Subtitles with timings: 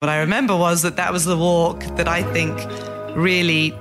[0.00, 2.56] What I remember was that that was the walk that I think
[3.16, 3.74] really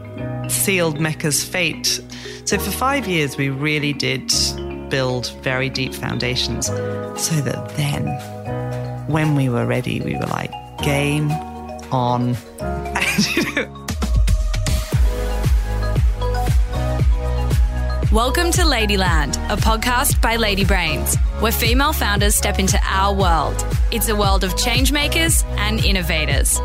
[0.49, 2.01] sealed Mecca's fate.
[2.45, 4.33] So for five years, we really did
[4.89, 8.07] build very deep foundations so that then,
[9.07, 10.51] when we were ready, we were like,
[10.81, 11.29] game
[11.91, 12.35] on.
[12.59, 13.86] And, you know,
[18.13, 23.65] Welcome to Ladyland, a podcast by Lady Brains, where female founders step into our world.
[23.91, 26.57] It's a world of changemakers and innovators.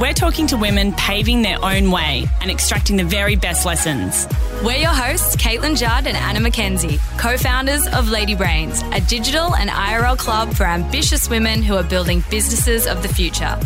[0.00, 4.26] We're talking to women paving their own way and extracting the very best lessons.
[4.64, 9.54] We're your hosts, Caitlin Judd and Anna McKenzie, co founders of Lady Brains, a digital
[9.54, 13.56] and IRL club for ambitious women who are building businesses of the future.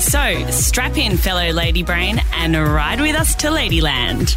[0.00, 4.36] So strap in, fellow Lady Brain, and ride with us to Ladyland.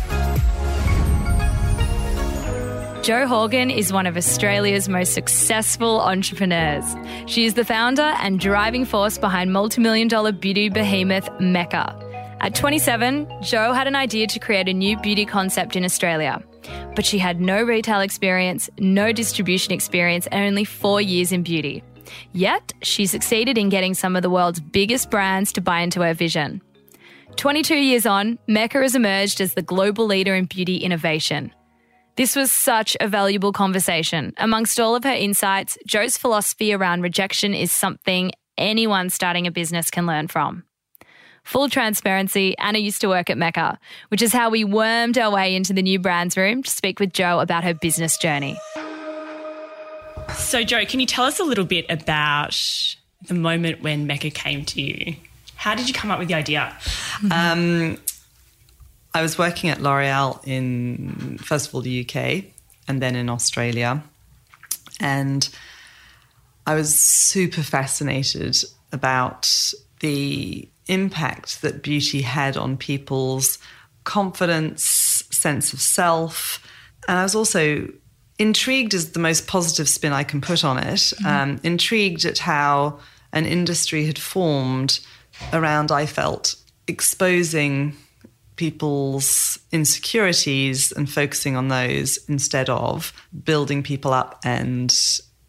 [3.08, 6.84] Jo Horgan is one of Australia's most successful entrepreneurs.
[7.26, 11.98] She is the founder and driving force behind multi-million dollar beauty behemoth Mecca.
[12.42, 16.44] At 27, Jo had an idea to create a new beauty concept in Australia.
[16.98, 21.86] But she had no retail experience, no distribution experience, and only four years in beauty.
[22.34, 26.14] Yet, she succeeded in getting some of the world's biggest brands to buy into her
[26.14, 26.62] vision.
[27.38, 31.54] 22 years on, Mecca has emerged as the global leader in beauty innovation.
[32.18, 34.34] This was such a valuable conversation.
[34.38, 39.92] Amongst all of her insights, Jo's philosophy around rejection is something anyone starting a business
[39.92, 40.64] can learn from.
[41.44, 43.78] Full transparency, Anna used to work at Mecca,
[44.10, 47.14] which is how we wormed our way into the new brands room to speak with
[47.14, 48.60] Jo about her business journey.
[50.36, 52.58] So, Jo, can you tell us a little bit about
[53.28, 55.16] the moment when Mecca came to you?
[55.56, 56.76] How did you come up with the idea?
[57.32, 57.98] um,
[59.18, 62.44] I was working at L'Oreal in, first of all, the UK
[62.88, 64.04] and then in Australia.
[65.00, 65.50] And
[66.68, 68.58] I was super fascinated
[68.92, 73.58] about the impact that beauty had on people's
[74.04, 74.84] confidence,
[75.32, 76.64] sense of self.
[77.08, 77.92] And I was also
[78.38, 80.86] intrigued is the most positive spin I can put on it.
[80.86, 81.26] Mm-hmm.
[81.26, 83.00] Um, intrigued at how
[83.34, 85.00] an industry had formed
[85.52, 86.56] around, I felt,
[86.88, 87.96] exposing
[88.58, 93.14] people's insecurities and focusing on those instead of
[93.46, 94.94] building people up and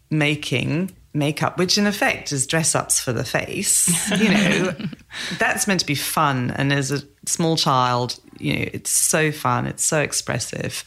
[0.09, 3.89] making makeup, which in effect is dress ups for the face.
[4.11, 4.75] You know,
[5.39, 6.51] that's meant to be fun.
[6.51, 10.85] And as a small child, you know, it's so fun, it's so expressive.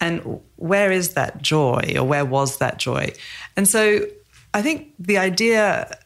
[0.00, 3.12] And where is that joy or where was that joy?
[3.56, 4.00] And so
[4.52, 5.98] I think the idea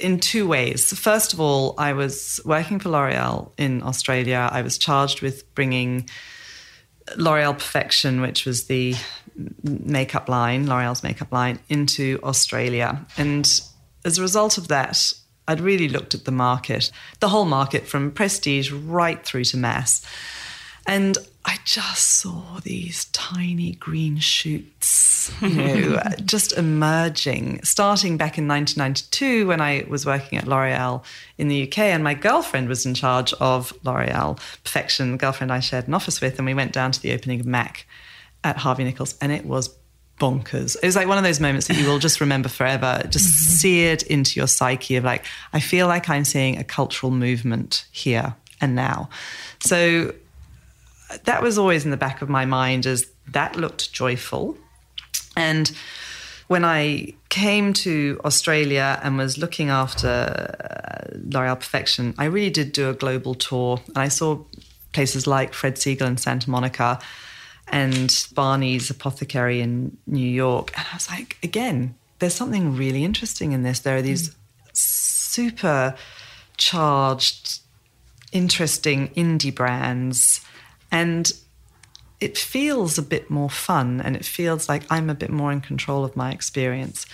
[0.00, 0.92] in two ways.
[0.98, 4.48] First of all, I was working for L'Oreal in Australia.
[4.50, 6.08] I was charged with bringing
[7.16, 8.94] L'Oreal Perfection, which was the
[9.62, 13.04] makeup line, L'Oreal's makeup line, into Australia.
[13.16, 13.60] And
[14.04, 15.12] as a result of that,
[15.48, 20.06] I'd really looked at the market, the whole market from prestige right through to mass.
[20.86, 28.46] And I just saw these tiny green shoots, you know, just emerging, starting back in
[28.46, 31.02] 1992 when I was working at L'Oreal
[31.38, 31.78] in the UK.
[31.78, 36.20] And my girlfriend was in charge of L'Oreal Perfection, the girlfriend I shared an office
[36.20, 36.38] with.
[36.38, 37.86] And we went down to the opening of MAC
[38.44, 39.74] at Harvey Nichols, and it was
[40.18, 40.76] bonkers.
[40.82, 43.52] It was like one of those moments that you will just remember forever, just mm-hmm.
[43.54, 48.34] seared into your psyche of like, I feel like I'm seeing a cultural movement here
[48.60, 49.08] and now.
[49.60, 50.14] So
[51.24, 54.56] that was always in the back of my mind as that looked joyful.
[55.36, 55.70] And
[56.48, 62.72] when I came to Australia and was looking after uh, L'Oreal Perfection, I really did
[62.72, 63.80] do a global tour.
[63.88, 64.44] And I saw
[64.92, 66.98] places like Fred Segal in Santa Monica
[67.68, 70.72] and Barney's Apothecary in New York.
[70.76, 73.80] And I was like, again, there's something really interesting in this.
[73.80, 74.34] There are these mm.
[74.72, 75.94] super
[76.56, 77.60] charged,
[78.32, 80.40] interesting indie brands
[80.90, 81.32] and
[82.20, 85.60] it feels a bit more fun and it feels like I'm a bit more in
[85.60, 87.06] control of my experience.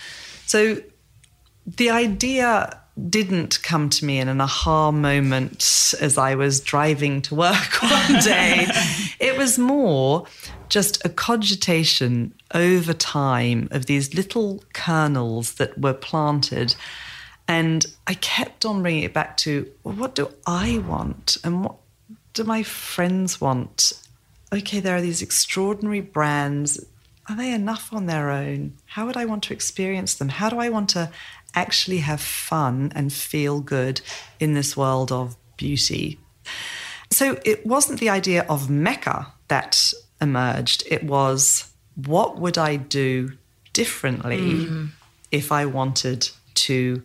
[0.45, 0.81] So
[1.65, 7.35] the idea didn't come to me in an aha moment as I was driving to
[7.35, 8.67] work one day.
[9.19, 10.25] it was more
[10.69, 16.75] just a cogitation over time of these little kernels that were planted.
[17.47, 21.37] And I kept on bringing it back to well, what do I want?
[21.43, 21.75] And what
[22.37, 23.93] do my friends want?
[24.53, 26.83] Okay, there are these extraordinary brands.
[27.27, 28.73] Are they enough on their own?
[28.85, 30.29] How would I want to experience them?
[30.29, 31.11] How do I want to
[31.55, 34.01] actually have fun and feel good
[34.39, 36.19] in this world of beauty?
[37.11, 40.83] So it wasn't the idea of Mecca that emerged.
[40.87, 43.31] It was what would I do
[43.73, 44.89] differently mm.
[45.31, 47.01] if I wanted to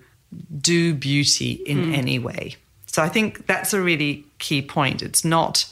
[0.60, 2.56] do beauty in any way.
[2.92, 5.02] So I think that's a really key point.
[5.02, 5.66] It's not,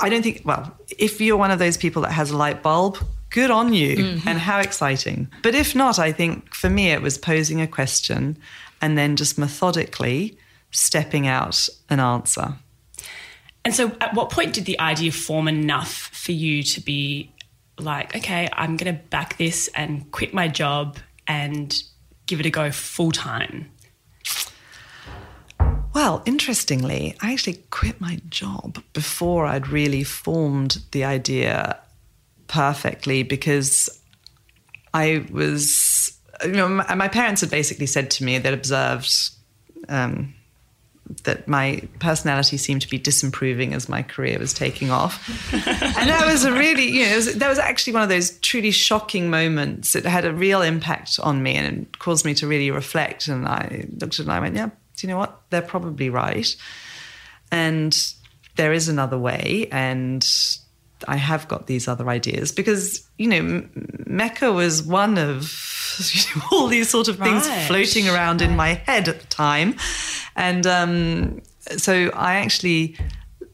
[0.00, 2.98] I don't think, well, if you're one of those people that has a light bulb,
[3.30, 4.28] good on you mm-hmm.
[4.28, 5.28] and how exciting.
[5.42, 8.36] But if not, I think for me it was posing a question
[8.80, 10.38] and then just methodically
[10.70, 12.54] stepping out an answer.
[13.64, 17.32] And so, at what point did the idea form enough for you to be
[17.78, 21.74] like, okay, I'm going to back this and quit my job and
[22.26, 23.70] give it a go full time?
[25.94, 31.78] Well, interestingly, I actually quit my job before I'd really formed the idea
[32.48, 33.88] perfectly because
[34.92, 39.30] I was, you know, my, my parents had basically said to me, they'd observed
[39.88, 40.34] um,
[41.22, 45.28] that my personality seemed to be disimproving as my career was taking off.
[45.52, 48.72] and that was a really, you know, was, that was actually one of those truly
[48.72, 49.94] shocking moments.
[49.94, 53.28] It had a real impact on me and it caused me to really reflect.
[53.28, 55.40] And I looked at it and I went, yeah, do you know what?
[55.50, 56.54] They're probably right.
[57.50, 57.96] And
[58.56, 59.68] there is another way.
[59.72, 60.26] And
[61.08, 63.68] I have got these other ideas because, you know,
[64.06, 65.52] Mecca was one of
[66.12, 67.66] you know, all these sort of things Right.
[67.66, 69.76] floating around in my head at the time.
[70.36, 71.42] And um,
[71.76, 72.96] so I actually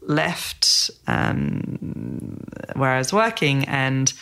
[0.02, 2.38] left um,
[2.74, 4.12] where I was working and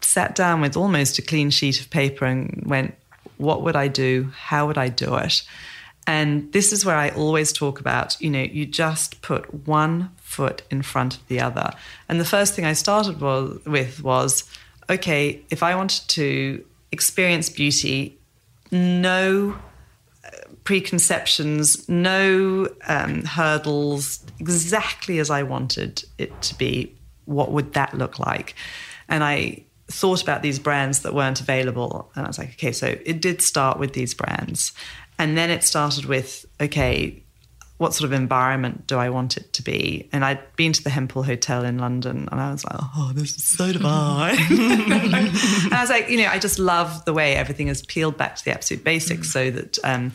[0.00, 2.94] sat down with almost a clean sheet of paper and went,
[3.38, 4.30] what would I do?
[4.36, 5.42] How would I do it?
[6.06, 10.62] And this is where I always talk about, you know, you just put one foot
[10.70, 11.70] in front of the other.
[12.08, 14.44] And the first thing I started was, with was,
[14.90, 18.18] okay, if I wanted to experience beauty,
[18.70, 19.56] no
[20.24, 20.28] uh,
[20.64, 26.94] preconceptions, no um, hurdles, exactly as I wanted it to be.
[27.24, 28.54] What would that look like?
[29.08, 32.10] And I thought about these brands that weren't available.
[32.14, 34.72] And I was like, okay, so it did start with these brands.
[35.18, 37.22] And then it started with, okay,
[37.76, 40.08] what sort of environment do I want it to be?
[40.12, 43.36] And I'd been to the Hempel Hotel in London and I was like, oh, this
[43.36, 44.36] is so divine.
[44.50, 48.36] and I was like, you know, I just love the way everything is peeled back
[48.36, 50.12] to the absolute basics so that, um,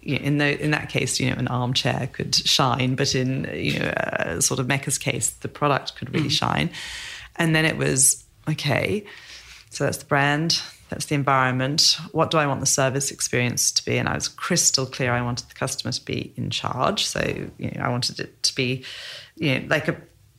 [0.00, 3.48] you know, in, the, in that case, you know, an armchair could shine, but in,
[3.54, 6.70] you know, uh, sort of Mecca's case, the product could really shine.
[7.36, 9.04] And then it was, okay,
[9.70, 11.98] so that's the brand, that's the environment.
[12.12, 13.98] What do I want the service experience to be?
[13.98, 17.04] And I was crystal clear I wanted the customer to be in charge.
[17.06, 17.20] So,
[17.58, 18.84] you know, I wanted it to be,
[19.36, 19.96] you know, like a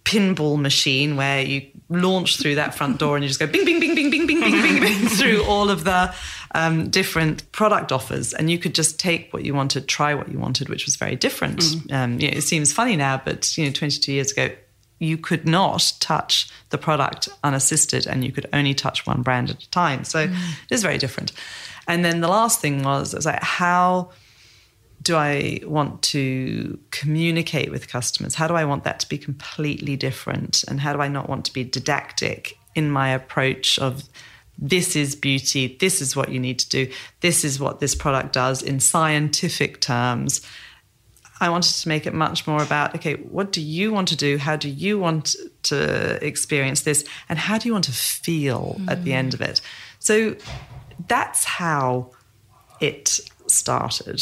[0.08, 3.82] pinball machine where you launch through that front door and you just go bing, bing,
[3.82, 6.14] bing, bing, bing, bing, bing, bing, bing through all of the
[6.56, 8.34] um, different product offers.
[8.34, 11.18] And you could just take what you wanted, try what you wanted, which was very
[11.18, 11.62] different.
[11.92, 14.50] Um, you know, it seems funny now, but, you know, 22 years ago,
[15.00, 19.64] you could not touch the product unassisted and you could only touch one brand at
[19.64, 20.04] a time.
[20.04, 20.34] So mm.
[20.34, 21.32] it is very different.
[21.88, 24.12] And then the last thing was, was like, how
[25.02, 28.36] do I want to communicate with customers?
[28.36, 30.64] How do I want that to be completely different?
[30.68, 34.10] And how do I not want to be didactic in my approach of
[34.60, 36.92] this is beauty, this is what you need to do,
[37.22, 40.42] this is what this product does in scientific terms?
[41.39, 44.38] I wanted to make it much more about okay, what do you want to do?
[44.38, 47.06] How do you want to experience this?
[47.30, 49.62] And how do you want to feel at the end of it?
[50.00, 50.36] So
[51.07, 52.12] that's how
[52.80, 54.22] it started.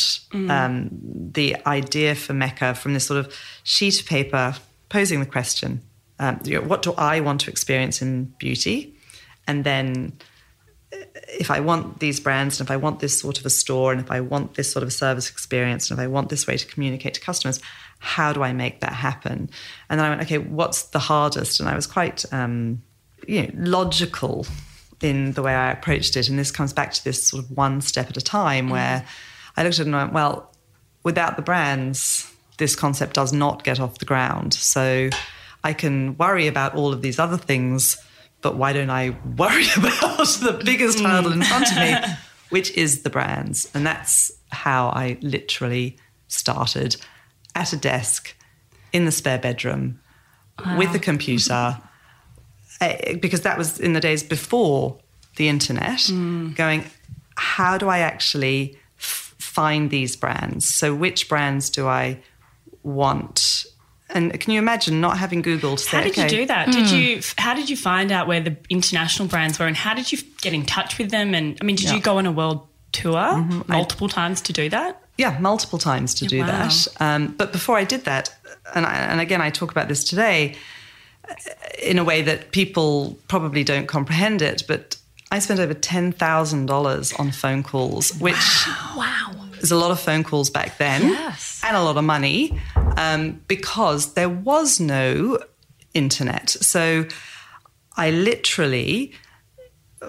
[0.51, 0.89] Um,
[1.33, 3.33] the idea for Mecca from this sort of
[3.63, 4.55] sheet of paper
[4.89, 5.81] posing the question
[6.19, 8.95] um, you know, what do I want to experience in beauty?
[9.47, 10.13] And then
[11.27, 14.01] if I want these brands and if I want this sort of a store and
[14.01, 16.57] if I want this sort of a service experience and if I want this way
[16.57, 17.59] to communicate to customers,
[17.99, 19.49] how do I make that happen?
[19.89, 21.59] And then I went, okay, what's the hardest?
[21.59, 22.81] And I was quite, um,
[23.27, 24.45] you know, logical
[25.01, 26.29] in the way I approached it.
[26.29, 29.05] And this comes back to this sort of one step at a time where
[29.57, 30.51] I looked at it and went, well,
[31.03, 34.53] without the brands, this concept does not get off the ground.
[34.53, 35.09] So
[35.63, 37.97] I can worry about all of these other things,
[38.45, 41.95] but why don't I worry about the biggest hurdle in front of me,
[42.49, 43.67] which is the brands?
[43.73, 45.97] And that's how I literally
[46.27, 46.95] started
[47.55, 48.35] at a desk
[48.93, 49.99] in the spare bedroom
[50.77, 51.81] with a computer,
[52.81, 54.99] eh, because that was in the days before
[55.37, 56.07] the internet,
[56.55, 56.83] going,
[57.37, 60.71] how do I actually f- find these brands?
[60.71, 62.19] So, which brands do I
[62.83, 63.65] want?
[64.15, 66.71] And can you imagine not having Google to say, How did okay, you do that?
[66.71, 67.21] Did you?
[67.37, 70.53] How did you find out where the international brands were, and how did you get
[70.53, 71.35] in touch with them?
[71.35, 71.95] And I mean, did Yeah.
[71.95, 75.01] you go on a world tour multiple times to do that?
[75.17, 76.45] Yeah, multiple times to do wow.
[76.47, 76.87] that.
[76.99, 78.33] Um, but before I did that,
[78.73, 80.55] and, I, and again, I talk about this today
[81.29, 81.33] uh,
[81.81, 84.97] in a way that people probably don't comprehend it, but
[85.31, 89.44] I spent over $10,000 on phone calls, which Wow.
[89.65, 91.59] Was a lot of phone calls back then Yes.
[91.65, 92.59] and a lot of money
[92.97, 95.39] um, because there was no
[95.95, 96.49] internet.
[96.51, 97.05] So
[97.97, 99.13] I literally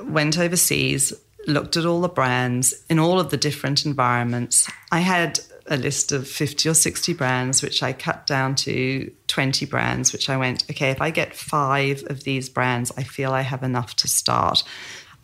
[0.04, 1.12] went overseas,
[1.46, 4.68] looked at all the brands in all of the different environments.
[4.92, 9.64] I had a list of 50 or 60 brands, which I cut down to 20
[9.66, 13.40] brands, which I went, okay, if I get five of these brands, I feel I
[13.40, 14.62] have enough to start.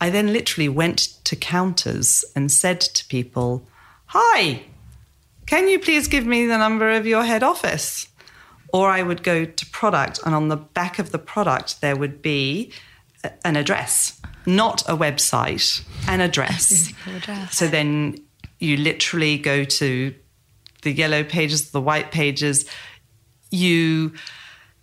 [0.01, 3.67] I then literally went to counters and said to people,
[4.15, 4.61] Hi,
[5.47, 8.07] can you please give me the number of your head office?
[8.71, 12.21] Or I would go to product, and on the back of the product, there would
[12.21, 12.71] be
[13.43, 16.93] an address, not a website, an address.
[17.07, 17.57] Address.
[17.57, 18.19] So then
[18.59, 20.13] you literally go to
[20.83, 22.69] the yellow pages, the white pages.
[23.49, 24.13] You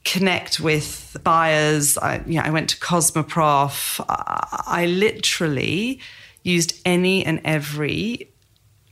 [0.04, 1.96] connect with buyers.
[1.98, 4.04] I, you know, I went to Cosmoprof.
[4.08, 6.00] I, I literally
[6.42, 8.29] used any and every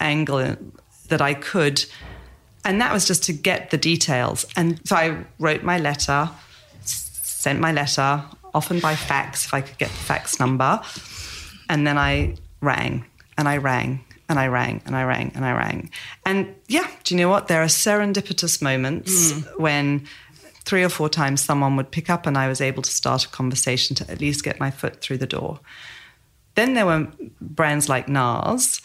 [0.01, 0.57] angle
[1.09, 1.85] that I could.
[2.65, 4.47] And that was just to get the details.
[4.57, 6.31] And so I wrote my letter,
[6.85, 8.23] sent my letter,
[8.55, 10.81] often by fax if I could get the fax number.
[11.69, 13.05] And then I rang
[13.37, 15.91] and I rang and I rang and I rang and I rang.
[16.27, 17.49] And yeah, do you know what?
[17.49, 19.63] There are serendipitous moments hmm.
[19.63, 20.07] when
[20.65, 23.29] three or four times someone would pick up and I was able to start a
[23.29, 25.61] conversation to at least get my foot through the door.
[26.57, 27.09] Then there were
[27.41, 28.83] brands like NARS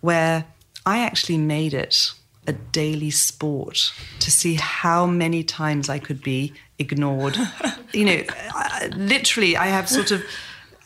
[0.00, 0.44] where
[0.86, 2.12] I actually made it
[2.46, 7.36] a daily sport to see how many times I could be ignored.
[7.92, 8.22] you know,
[8.54, 10.22] I, literally, I have sort of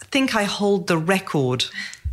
[0.00, 1.64] I think I hold the record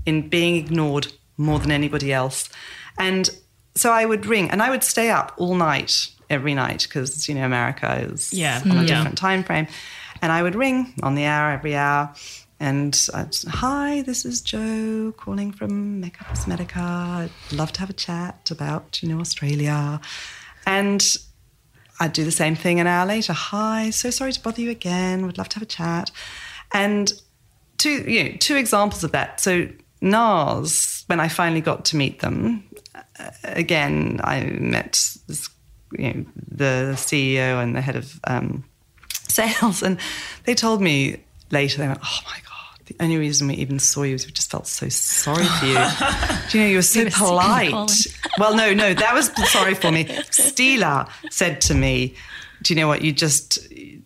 [0.05, 2.49] in being ignored more than anybody else.
[2.97, 3.29] And
[3.75, 7.35] so I would ring and I would stay up all night every night because you
[7.35, 8.61] know America is Yeah.
[8.63, 8.87] on a Mm.
[8.87, 8.95] Yeah.
[8.97, 9.67] different time frame.
[10.21, 12.13] And I would ring on the hour every hour.
[12.59, 16.77] And I'd, hi, this is Jo calling from Mecca Cosmetica.
[16.77, 20.01] I'd love to have a chat about, you know, Australia.
[20.65, 21.17] And
[22.01, 23.33] I'd do the same thing an hour later.
[23.33, 25.25] Hi, so sorry to bother you again.
[25.25, 26.11] Would love to have a chat.
[26.73, 27.13] And
[27.77, 29.39] two, you know, two examples of that.
[29.39, 29.69] So
[30.01, 32.63] NARS, when I finally got to meet them,
[32.95, 34.93] uh, again, I met
[35.27, 35.49] this,
[35.97, 38.63] you know, the CEO and the head of um,
[39.27, 39.97] sales, and
[40.45, 42.48] they told me later, they went, "Oh my god."
[42.89, 45.74] The only reason we even saw you is we just felt so sorry for you.
[46.50, 48.08] Do you know you were so were polite?
[48.38, 50.05] Well, no, no, that was sorry for me.
[50.05, 52.15] Stila said to me,
[52.63, 53.01] "Do you know what?
[53.03, 54.01] You just, you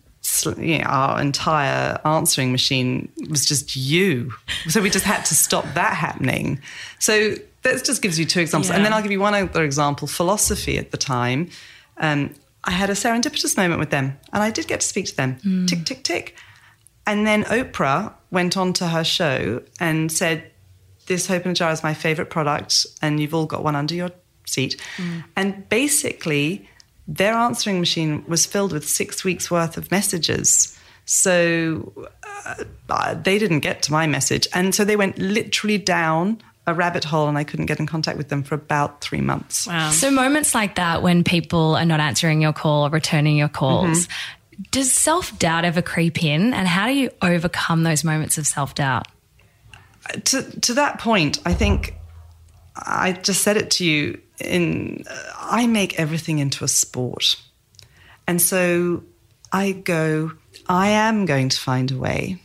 [0.78, 4.32] know, our entire answering machine was just you.
[4.68, 6.60] So we just had to stop that happening.
[6.98, 10.06] So that just gives you two examples, and then I'll give you one other example.
[10.06, 11.48] Philosophy at the time,
[11.96, 15.16] um, I had a serendipitous moment with them, and I did get to speak to
[15.16, 15.66] them.
[15.66, 16.36] Tick, tick, tick.
[17.06, 20.50] And then Oprah went on to her show and said,
[21.06, 23.94] This Hope in a Jar is my favorite product, and you've all got one under
[23.94, 24.10] your
[24.46, 24.80] seat.
[25.36, 26.68] And basically,
[27.06, 30.78] their answering machine was filled with six weeks worth of messages.
[31.04, 31.92] So
[32.46, 34.48] uh, uh, they didn't get to my message.
[34.54, 38.16] And so they went literally down a rabbit hole, and I couldn't get in contact
[38.16, 39.66] with them for about three months.
[39.66, 39.90] Wow.
[39.90, 44.08] So moments like that when people are not answering your call or returning your calls,
[44.70, 46.54] does self doubt ever creep in?
[46.54, 49.08] And how do you overcome those moments of self doubt?
[50.24, 51.94] to to that point, I think
[52.76, 54.20] I just said it to you.
[54.40, 55.04] In
[55.38, 57.36] I make everything into a sport,
[58.26, 59.04] and so
[59.52, 60.32] I go.
[60.68, 62.40] I am going to find a way,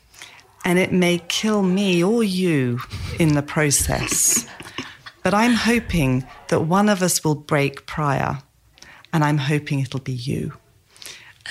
[0.66, 2.80] and it may kill me or you
[3.20, 4.46] in the process.
[5.22, 8.42] But I'm hoping that one of us will break prior,
[9.12, 10.54] and I'm hoping it'll be you.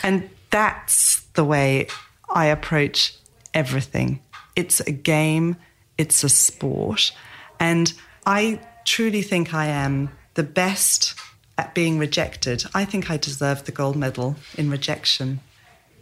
[0.02, 1.88] And that's the way
[2.28, 3.14] I approach
[3.54, 4.20] everything.
[4.56, 5.56] It's a game,
[5.96, 7.12] it's a sport.
[7.60, 7.92] And
[8.26, 11.14] I truly think I am the best
[11.56, 12.64] at being rejected.
[12.74, 15.40] I think I deserve the gold medal in rejection.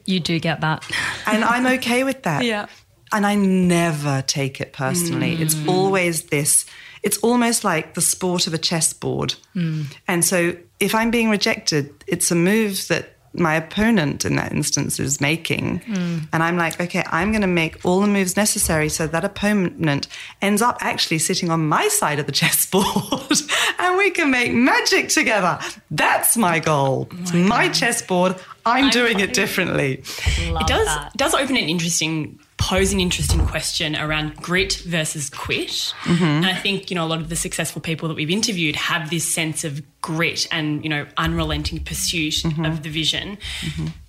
[0.05, 0.85] You do get that.
[1.27, 2.45] And I'm okay with that.
[2.45, 2.67] Yeah.
[3.13, 5.35] And I never take it personally.
[5.35, 5.69] It's mm.
[5.69, 6.67] always this,
[7.03, 9.35] it's almost like the sport of a chessboard.
[9.57, 9.87] Mm.
[10.07, 14.99] And so if I'm being rejected, it's a move that my opponent in that instance
[14.99, 15.79] is making.
[15.81, 16.19] Hmm.
[16.33, 20.09] And I'm like, okay, I'm going to make all the moves necessary so that opponent
[20.43, 22.87] ends up actually sitting on my side of the chessboard
[23.79, 25.59] and we can make magic together.
[25.91, 27.09] That's my goal.
[27.11, 28.37] Oh it's my chessboard.
[28.65, 30.03] I'm, doing it differently.
[30.27, 35.69] it does does open an interesting pose an interesting question around grit versus quit
[36.05, 36.25] Mm-hmm.
[36.25, 39.11] and i think you know a lot of the successful people that we've interviewed have
[39.11, 42.65] this sense of grit and you know unrelenting pursuit Mm-hmm.
[42.65, 43.37] of the vision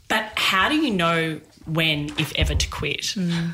[0.08, 3.54] but how do you know when if ever to quit Mm.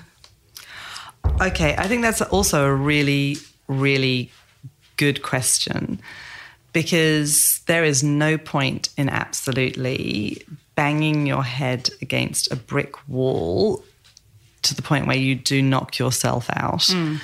[1.41, 4.29] Okay, I think that's also a really, really
[4.97, 5.99] good question.
[6.73, 10.41] because there is no point in absolutely
[10.75, 13.83] banging your head against a brick wall
[14.63, 16.81] to the point where you do knock yourself out.
[16.81, 17.19] Mm.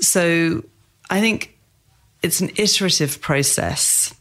[0.00, 0.64] So
[1.10, 1.56] I think
[2.22, 4.14] it's an iterative process.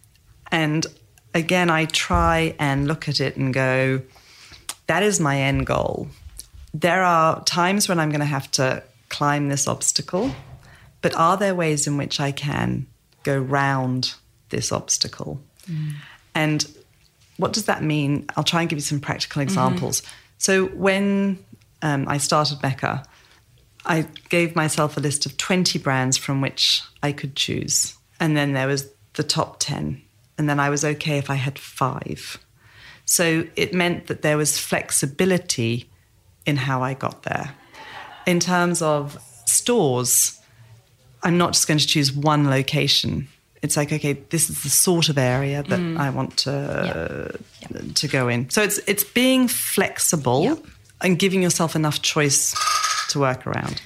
[0.52, 0.86] And
[1.34, 4.02] again, I try and look at it and go,
[4.88, 6.08] that is my end goal.
[6.74, 10.32] There are times when I'm going to have to climb this obstacle,
[11.02, 12.88] but are there ways in which I can
[13.24, 14.14] go round
[14.50, 15.42] this obstacle?
[15.70, 15.94] Mm.
[16.34, 16.78] And
[17.38, 18.26] what does that mean?
[18.36, 19.50] I'll try and give you some practical mm-hmm.
[19.50, 20.02] examples.
[20.38, 21.44] So when
[21.82, 23.04] um, I started Mecca,
[23.86, 27.96] I gave myself a list of 20 brands from which I could choose.
[28.20, 30.02] And then there was the top 10.
[30.38, 32.38] And then I was okay if I had five.
[33.06, 35.90] So it meant that there was flexibility
[36.46, 37.56] in how I got there.
[38.26, 40.40] In terms of stores,
[41.24, 43.28] I'm not just going to choose one location.
[43.62, 47.38] It's like, okay, this is the sort of area that I want to
[47.94, 48.50] to go in.
[48.50, 50.60] So it's it's being flexible
[51.04, 52.56] and giving yourself enough choice
[53.10, 53.82] to work around.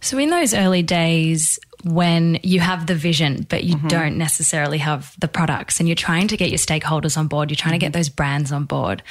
[0.00, 3.88] So, in those early days when you have the vision, but you mm-hmm.
[3.88, 7.56] don't necessarily have the products, and you're trying to get your stakeholders on board, you're
[7.56, 7.98] trying to get mm-hmm.
[7.98, 9.02] those brands on board,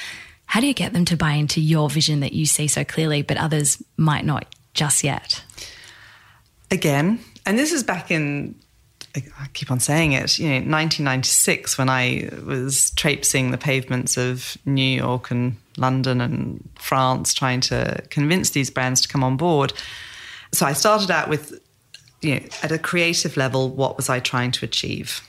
[0.45, 3.21] how do you get them to buy into your vision that you see so clearly,
[3.21, 5.43] but others might not just yet?
[6.71, 8.55] again, and this is back in,
[9.15, 14.57] I keep on saying it, you know, 1996 when I was traipsing the pavements of
[14.65, 19.73] New York and London and France trying to convince these brands to come on board.
[20.53, 21.59] So I started out with,
[22.21, 25.21] you know, at a creative level, what was I trying to achieve?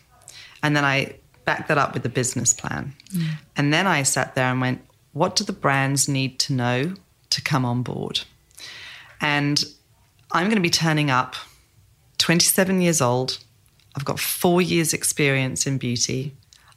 [0.62, 2.94] And then I backed that up with a business plan.
[3.14, 3.28] Mm.
[3.56, 6.94] And then I sat there and went, what do the brands need to know
[7.30, 8.20] to come on board?
[9.20, 9.64] And
[10.32, 11.34] I'm going to be turning up
[12.18, 13.38] 27 years old.
[13.96, 16.34] I've got four years' experience in beauty.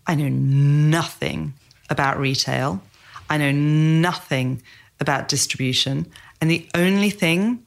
[0.07, 1.53] I know nothing
[1.89, 2.81] about retail.
[3.31, 4.61] I know nothing
[4.99, 6.05] about distribution.
[6.41, 7.65] And the only thing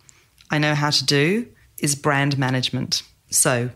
[0.50, 1.48] I know how to do
[1.78, 3.02] is brand management.
[3.30, 3.70] So,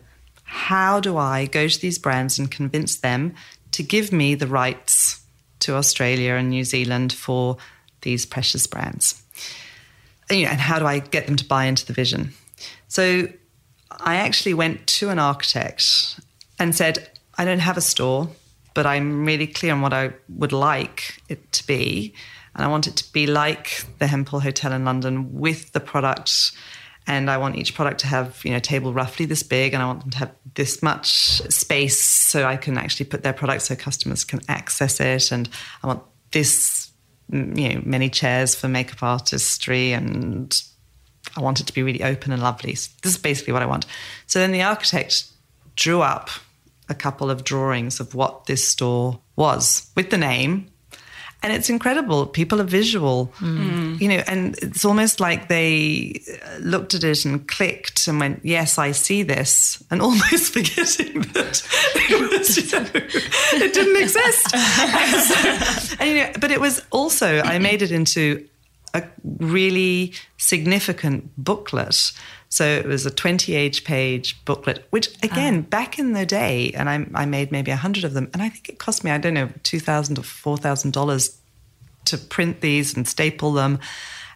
[0.45, 3.35] how do I go to these brands and convince them
[3.73, 5.23] to give me the rights
[5.61, 7.57] to Australia and New Zealand for
[8.03, 9.23] these precious brands?
[10.31, 12.35] you know, and how do I get them to buy into the vision?
[12.89, 13.29] So
[13.91, 16.21] I actually went to an architect
[16.59, 18.29] and said, I don't have a store,
[18.79, 22.15] but I'm really clear on what I would like it to be.
[22.55, 26.53] And I want it to be like the Hempel Hotel in London with the product.
[27.05, 29.87] And I want each product to have, you know, table roughly this big, and I
[29.87, 31.09] want them to have this much
[31.51, 35.33] space so I can actually put their product so customers can access it.
[35.33, 35.49] And
[35.83, 36.93] I want this
[37.33, 40.63] you know many chairs for makeup artistry and
[41.37, 42.77] I want it to be really open and lovely.
[42.77, 43.87] So this is basically what I want.
[44.29, 45.25] So then the architect
[45.75, 46.31] drew up
[46.89, 50.71] a couple of drawings of what this store was with the name.
[51.41, 52.27] And it's incredible.
[52.27, 54.01] People are visual, mm.
[54.01, 58.41] you know, and it's almost like they uh, looked at it and clicked and went,
[58.45, 61.63] "Yes, I see this," and almost forgetting that
[61.95, 62.91] it, was, you know,
[63.65, 64.53] it didn't exist.
[66.01, 68.45] and, you know, but it was also I made it into
[68.95, 69.05] a
[69.39, 72.13] really significant booklet.
[72.49, 75.19] So it was a 20 page booklet, which ah.
[75.23, 78.43] again, back in the day, and I, I made maybe a hundred of them, and
[78.43, 81.37] I think it cost me, I don't know, $2,000 or $4,000
[82.07, 83.79] to print these and staple them.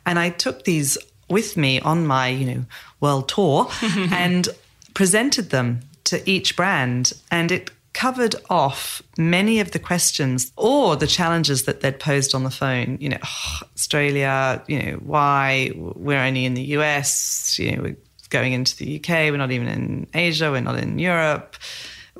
[0.05, 0.98] And I took these
[1.29, 2.64] with me on my, you know,
[3.01, 3.68] world tour
[4.11, 4.48] and
[4.94, 7.12] presented them to each brand.
[7.31, 12.44] And it covered off many of the questions or the challenges that they'd posed on
[12.44, 12.98] the phone.
[13.00, 17.96] You know, "Oh, Australia, you know, why we're only in the US, you know, we're
[18.31, 21.57] going into the UK, we're not even in Asia, we're not in Europe,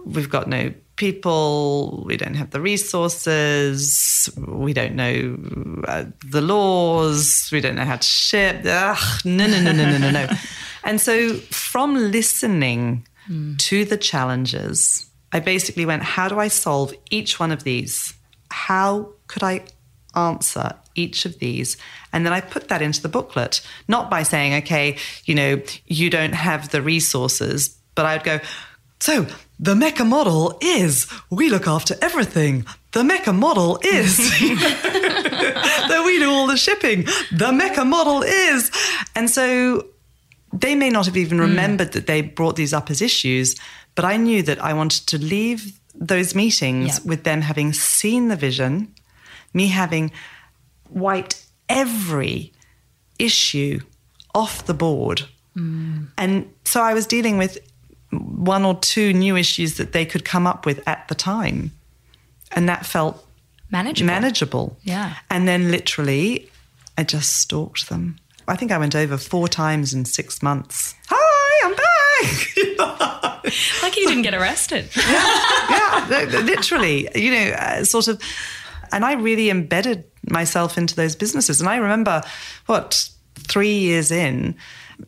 [0.04, 5.37] we've got no people, we don't have the resources, we don't know
[5.88, 8.62] uh, the laws, we don't know how to ship.
[8.64, 10.28] Ugh, no, no, no, no, no, no, no.
[10.85, 13.06] and so from listening
[13.58, 18.14] to the challenges, I basically went, how do I solve each one of these?
[18.51, 19.64] How could I
[20.14, 21.77] answer each of these?
[22.12, 26.11] And then I put that into the booklet, not by saying, okay, you know, you
[26.11, 28.40] don't have the resources, but I would go,
[29.01, 29.27] so
[29.59, 32.66] the Mecca model is we look after everything.
[32.92, 37.07] The Mecca model is that we do all the shipping.
[37.33, 38.71] The Mecca model is.
[39.16, 39.87] And so
[40.53, 41.45] they may not have even hmm.
[41.45, 43.57] remembered that they brought these up as issues,
[43.94, 47.09] but I knew that I wanted to leave those meetings Yeah.
[47.11, 48.88] with them having seen the vision,
[49.52, 50.11] me having
[50.90, 52.52] wiped every
[53.18, 53.81] issue
[54.35, 55.22] off the board.
[55.57, 56.09] Mm.
[56.16, 57.59] And so I was dealing with
[58.11, 61.70] one or two new issues that they could come up with at the time.
[62.52, 63.24] And that felt
[63.70, 64.07] Manageable.
[64.07, 64.76] manageable.
[64.83, 65.14] Yeah.
[65.31, 66.50] And then literally,
[66.98, 68.16] I just stalked them.
[68.48, 70.94] I think I went over four times in six months.
[71.09, 71.21] Hi, I'm back.
[73.82, 74.88] like you didn't get arrested.
[74.96, 78.20] yeah, li- literally, you know, uh, sort of.
[78.92, 81.61] And I really embedded myself into those businesses.
[81.61, 82.22] And I remember,
[82.66, 84.54] what, three years in,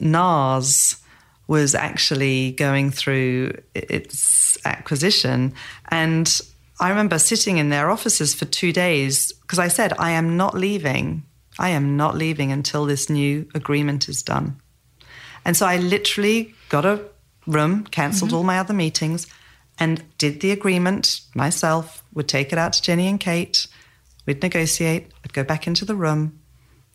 [0.01, 1.01] NARS
[1.47, 5.53] was actually going through its acquisition.
[5.91, 6.41] And
[6.81, 10.55] I remember sitting in their offices for two days because I said, I am not
[10.55, 11.25] leaving.
[11.59, 14.61] I am not leaving until this new agreement is done.
[15.45, 17.05] And so I literally got a
[17.47, 18.39] room, canceled mm-hmm.
[18.39, 19.27] all my other meetings,
[19.79, 23.67] and did the agreement myself, would take it out to Jenny and Kate,
[24.27, 26.39] we'd negotiate, I'd go back into the room,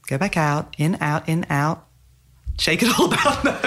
[0.07, 1.85] go back out, in, out, in, out,
[2.57, 3.43] shake it all about.
[3.43, 3.61] but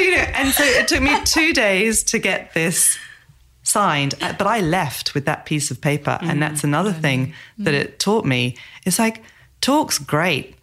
[0.00, 2.96] you know, and so it took me two days to get this
[3.62, 6.18] signed, uh, but I left with that piece of paper.
[6.20, 6.40] And mm-hmm.
[6.40, 7.80] that's another thing that mm.
[7.80, 8.56] it taught me.
[8.84, 9.22] It's like,
[9.60, 10.56] talk's great,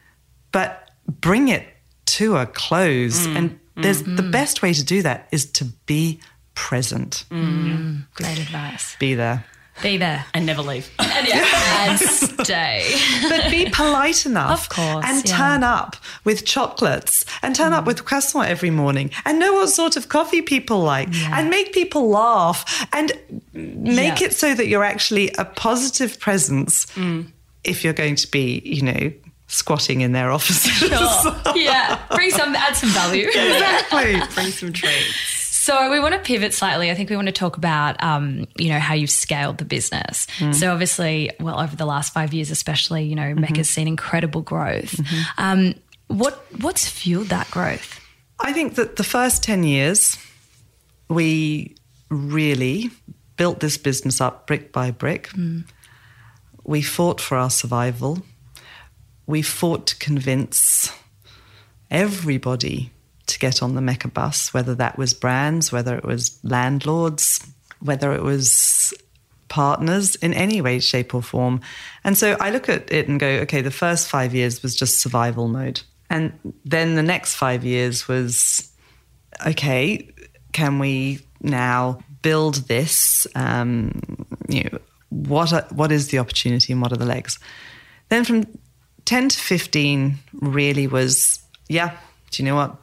[0.51, 1.65] but bring it
[2.05, 3.27] to a close.
[3.27, 3.35] Mm.
[3.35, 4.31] And there's the mm-hmm.
[4.31, 6.19] best way to do that is to be
[6.53, 8.03] present, mm.
[8.15, 8.95] Great advice.
[8.99, 9.45] be there.
[9.81, 10.25] Be there.
[10.33, 10.89] and never leave.
[10.99, 11.99] And, yeah, and
[12.45, 12.95] stay.
[13.27, 14.63] but be polite enough.
[14.63, 15.37] Of course, And yeah.
[15.37, 17.87] turn up with chocolates and turn up mm.
[17.87, 22.09] with croissant every morning and know what sort of coffee people like and make people
[22.09, 23.11] laugh and
[23.53, 24.27] make Yeah.
[24.27, 26.85] it so that you're actually a positive presence
[27.63, 29.11] if you're going to be, you know,
[29.49, 30.81] squatting in their offices.
[31.55, 31.99] yeah.
[32.15, 33.27] Bring some, add some value.
[33.33, 34.21] exactly.
[34.33, 35.15] Bring some treats.
[35.69, 36.89] So we want to pivot slightly.
[36.89, 40.25] I think we want to talk about, um, you know, how you've scaled the business.
[40.51, 44.99] So obviously, well, over the last five years, especially, you know, Mecca's seen incredible growth.
[45.37, 45.75] Um,
[46.07, 47.99] what what's fueled that growth?
[48.39, 50.17] I think that the first 10 years,
[51.07, 51.75] we
[52.09, 52.89] really
[53.35, 55.29] built this business up brick by brick.
[56.63, 58.19] We fought for our survival.
[59.29, 60.91] We fought to convince
[61.91, 62.89] everybody
[63.27, 67.45] to get on the Mecca bus, whether that was brands, whether it was landlords,
[67.79, 68.91] whether it was
[69.47, 71.61] partners in any way, shape, or form.
[72.03, 74.99] And so I look at it and go, okay, the first five years was just
[74.99, 75.81] survival mode.
[76.09, 76.33] And
[76.65, 78.71] then the next five years was,
[79.45, 80.09] okay,
[80.53, 83.27] can we now build this?
[83.35, 87.37] Um, you know, what are, what is the opportunity and what are the legs?
[88.09, 88.47] Then from
[89.05, 91.97] 10 to 15 really was, yeah,
[92.31, 92.75] do you know what?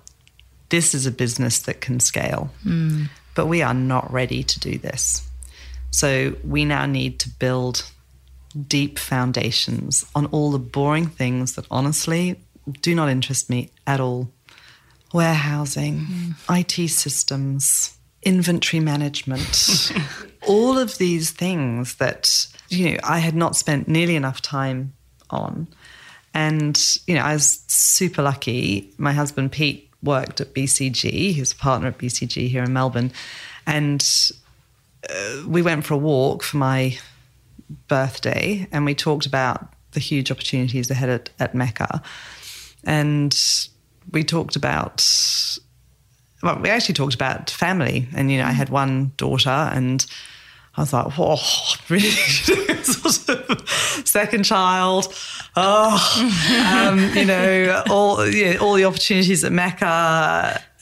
[0.69, 3.05] This is a business that can scale, hmm.
[3.35, 5.29] but we are not ready to do this.
[5.91, 7.89] So we now need to build
[8.69, 12.41] deep foundations on all the boring things that honestly
[12.81, 14.29] do not interest me at all
[15.13, 16.31] warehousing, hmm.
[16.51, 19.93] IT systems, inventory management,
[20.47, 24.93] all of these things that you know I had not spent nearly enough time
[25.31, 25.69] on.
[26.37, 28.93] And you know, I was super lucky.
[28.99, 31.33] My husband Pete worked at BCG.
[31.33, 33.11] He was a partner at BCG here in Melbourne,
[33.67, 34.07] and
[35.09, 36.99] uh, we went for a walk for my
[37.89, 42.03] birthday, and we talked about the huge opportunities ahead at, at Mecca,
[42.85, 43.35] and
[44.13, 45.03] we talked about
[46.43, 50.05] well, we actually talked about family, and you know, I had one daughter, and
[50.77, 51.37] I was like, "Whoa,
[51.89, 52.11] really?"
[52.85, 53.69] sort of
[54.05, 55.13] second child,
[55.57, 55.97] oh,
[56.75, 58.21] um, you know, all
[58.61, 59.87] all the opportunities at Mecca.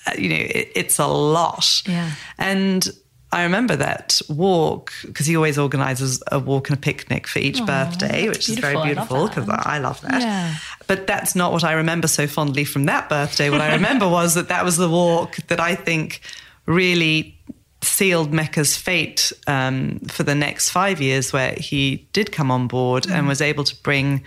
[0.06, 2.10] uh, You know, it, it's a lot, Yeah.
[2.38, 2.86] and.
[3.32, 7.66] I remember that walk because he always organises a walk and a picnic for each
[7.66, 9.16] birthday, which is very beautiful.
[9.16, 10.20] I beautiful because I love that.
[10.22, 10.54] Yeah.
[10.86, 13.50] But that's not what I remember so fondly from that birthday.
[13.50, 16.20] What I remember was that that was the walk that I think
[16.66, 17.36] really
[17.84, 23.06] sealed Mecca's fate um, for the next five years, where he did come on board
[23.08, 24.24] and was able to bring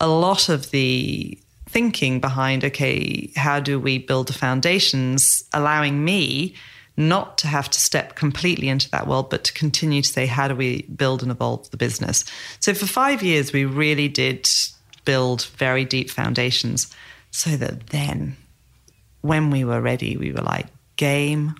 [0.00, 6.54] a lot of the thinking behind okay, how do we build the foundations, allowing me
[6.96, 10.48] not to have to step completely into that world, but to continue to say, how
[10.48, 12.24] do we build and evolve the business?
[12.60, 14.48] So for five years, we really did
[15.04, 16.94] build very deep foundations
[17.30, 18.36] so that then
[19.20, 21.54] when we were ready, we were like, game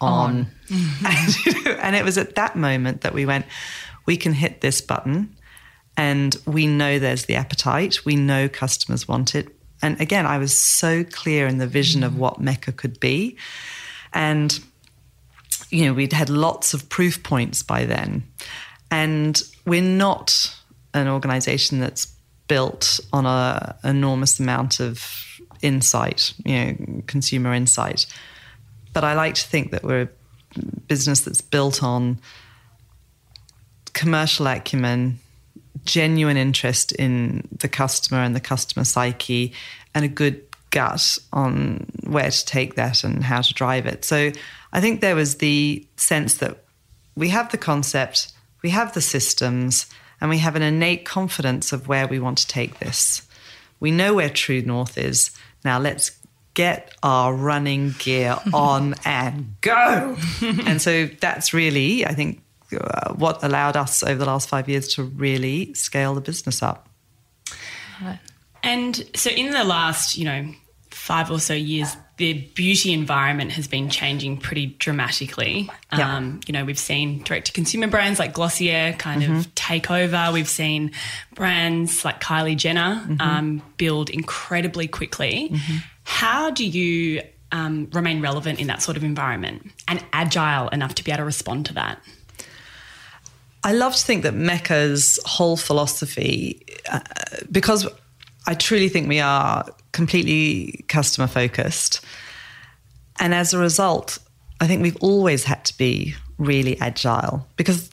[0.00, 0.46] on.
[0.70, 3.46] and, and it was at that moment that we went,
[4.06, 5.36] we can hit this button
[5.96, 8.04] and we know there's the appetite.
[8.04, 9.54] We know customers want it.
[9.82, 12.16] And again, I was so clear in the vision of mm.
[12.16, 13.36] what Mecca could be.
[14.12, 14.58] And,
[15.70, 18.24] you know, we'd had lots of proof points by then.
[18.90, 20.56] And we're not
[20.94, 22.06] an organization that's
[22.48, 25.24] built on a enormous amount of
[25.62, 28.06] insight, you know, consumer insight.
[28.92, 30.08] But I like to think that we're a
[30.88, 32.18] business that's built on
[33.92, 35.18] commercial acumen,
[35.84, 39.52] genuine interest in the customer and the customer psyche,
[39.94, 44.04] and a good gut on where to take that and how to drive it.
[44.04, 44.30] So
[44.72, 46.64] I think there was the sense that
[47.16, 49.86] we have the concept, we have the systems,
[50.20, 53.22] and we have an innate confidence of where we want to take this.
[53.80, 55.30] We know where true north is.
[55.64, 56.10] Now let's
[56.60, 60.16] get our running gear on and go.
[60.66, 62.42] and so that's really, I think,
[62.78, 66.88] uh, what allowed us over the last five years to really scale the business up.
[68.62, 70.52] And so, in the last, you know,
[70.90, 75.70] five or so years, the beauty environment has been changing pretty dramatically.
[75.96, 76.16] Yeah.
[76.16, 79.36] Um, you know, we've seen direct to consumer brands like Glossier kind Mm-hmm.
[79.36, 80.28] of take over.
[80.32, 80.92] We've seen
[81.34, 83.20] brands like Kylie Jenner Mm-hmm.
[83.20, 85.54] um, build incredibly quickly.
[86.10, 91.04] How do you um, remain relevant in that sort of environment and agile enough to
[91.04, 92.02] be able to respond to that?
[93.62, 96.98] I love to think that Mecca's whole philosophy, uh,
[97.50, 97.86] because
[98.46, 102.00] I truly think we are completely customer focused.
[103.20, 104.18] And as a result,
[104.60, 107.88] I think we've always had to be really agile because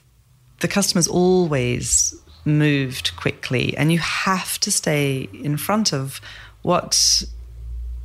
[0.58, 6.20] the customers always moved quickly and you have to stay in front of
[6.62, 7.22] what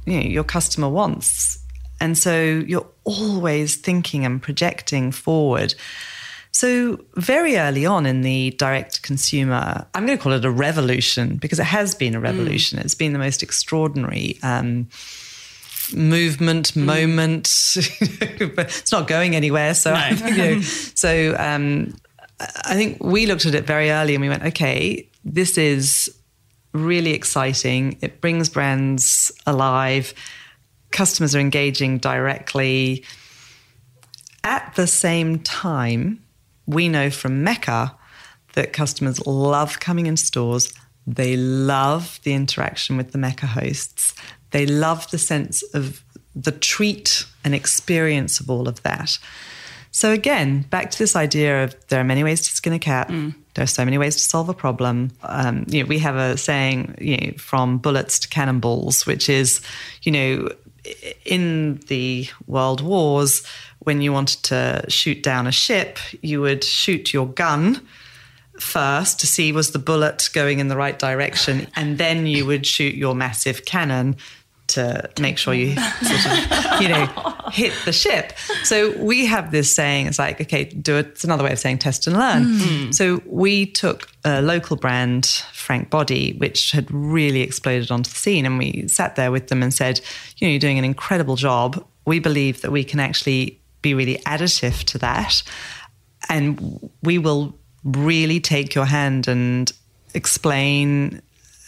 [0.06, 1.60] you know, your customer wants.
[2.00, 5.76] And so you're always thinking and projecting forward.
[6.52, 11.38] So, very early on in the direct consumer, I'm going to call it a revolution
[11.38, 12.78] because it has been a revolution.
[12.78, 14.88] It's been the most extraordinary um,
[15.96, 17.46] movement, moment.
[18.56, 19.74] but it's not going anywhere.
[19.74, 20.62] So, I think, you know,
[20.94, 21.96] so um,
[22.40, 26.16] I think we looked at it very early and we went, okay, this is
[26.74, 27.98] really exciting.
[28.02, 30.14] It brings brands alive.
[30.92, 33.06] Customers are engaging directly.
[34.44, 36.22] At the same time,
[36.66, 37.96] we know from Mecca
[38.54, 40.74] that customers love coming in stores.
[41.06, 44.14] They love the interaction with the Mecca hosts.
[44.52, 46.04] They love the sense of
[46.36, 49.18] the treat and experience of all of that.
[49.92, 53.10] So again, back to this idea of there are many ways to skin a cat.
[53.10, 53.36] Mm.
[53.54, 55.12] There are so many ways to solve a problem.
[55.24, 59.62] Um, you know, we have a saying, you know, from bullets to cannonballs, which is,
[60.02, 60.50] you know,
[61.26, 63.44] in the world wars,
[63.80, 67.86] when you wanted to shoot down a ship, you would shoot your gun
[68.60, 72.66] first to see was the bullet going in the right direction, and then you would
[72.66, 74.16] shoot your massive cannon
[74.68, 77.06] to make sure you sort of, you know,
[77.52, 78.34] hit the ship.
[78.64, 81.08] So we have this saying, it's like, okay, do it.
[81.08, 82.44] It's another way of saying test and learn.
[82.44, 82.58] Hmm.
[82.86, 82.92] Hmm.
[82.92, 88.46] So we took a local brand, Frank Body, which had really exploded onto the scene.
[88.46, 90.00] And we sat there with them and said,
[90.38, 91.86] you know, you're doing an incredible job.
[92.06, 95.44] We believe that we can actually be really additive to that.
[96.30, 99.72] And we will really take your hand and
[100.14, 101.22] explain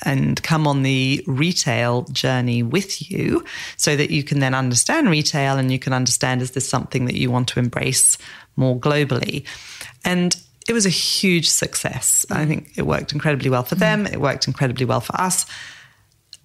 [0.03, 3.43] and come on the retail journey with you
[3.77, 7.15] so that you can then understand retail and you can understand is this something that
[7.15, 8.17] you want to embrace
[8.55, 9.45] more globally.
[10.03, 10.35] And
[10.67, 12.25] it was a huge success.
[12.29, 14.13] I think it worked incredibly well for them, mm.
[14.13, 15.45] it worked incredibly well for us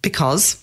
[0.03, 0.63] because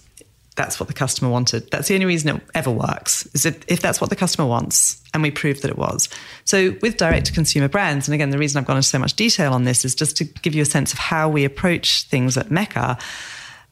[0.58, 1.72] that's what the customer wanted.
[1.72, 5.02] That's the only reason it ever works, is if, if that's what the customer wants.
[5.14, 6.10] And we proved that it was.
[6.44, 9.14] So, with direct to consumer brands, and again, the reason I've gone into so much
[9.14, 12.38] detail on this is just to give you a sense of how we approach things
[12.38, 12.98] at Mecca.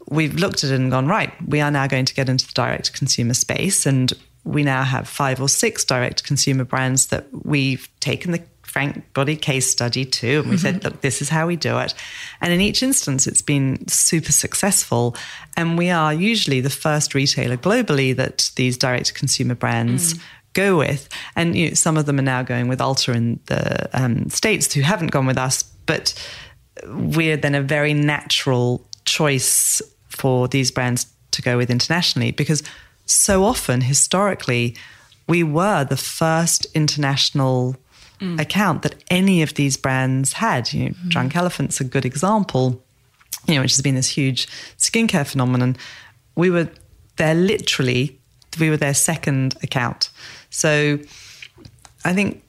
[0.07, 2.53] We've looked at it and gone, right, we are now going to get into the
[2.53, 3.85] direct to consumer space.
[3.85, 8.43] And we now have five or six direct to consumer brands that we've taken the
[8.75, 10.41] Frank Body case study too.
[10.41, 11.93] And we said, look, this is how we do it.
[12.41, 15.15] And in each instance, it's been super successful.
[15.55, 20.15] And we are usually the first retailer globally that these direct to consumer brands
[20.51, 21.07] go with.
[21.37, 24.73] And you know, some of them are now going with Ulta in the um, States
[24.73, 26.13] who haven't gone with us, but
[26.85, 32.61] we're then a very natural choice for these brands to go with internationally because
[33.05, 34.75] so often historically
[35.29, 37.77] we were the first international
[38.19, 38.39] Mm.
[38.39, 40.71] account that any of these brands had.
[40.71, 41.09] You know, mm.
[41.09, 42.81] Drunk Elephant's a good example,
[43.45, 44.47] you know, which has been this huge
[44.77, 45.75] skincare phenomenon.
[46.35, 46.69] We were
[47.17, 48.19] there literally,
[48.59, 50.09] we were their second account.
[50.49, 50.99] So
[52.05, 52.41] I think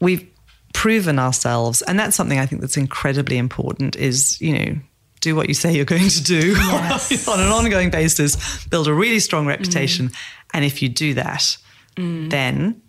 [0.00, 0.28] we've
[0.74, 4.78] proven ourselves, and that's something I think that's incredibly important is, you know,
[5.20, 6.54] do what you say you're going to do
[7.28, 9.50] on an ongoing basis, build a really strong mm-hmm.
[9.50, 10.10] reputation.
[10.54, 11.56] And if you do that,
[11.96, 12.30] mm.
[12.30, 12.80] then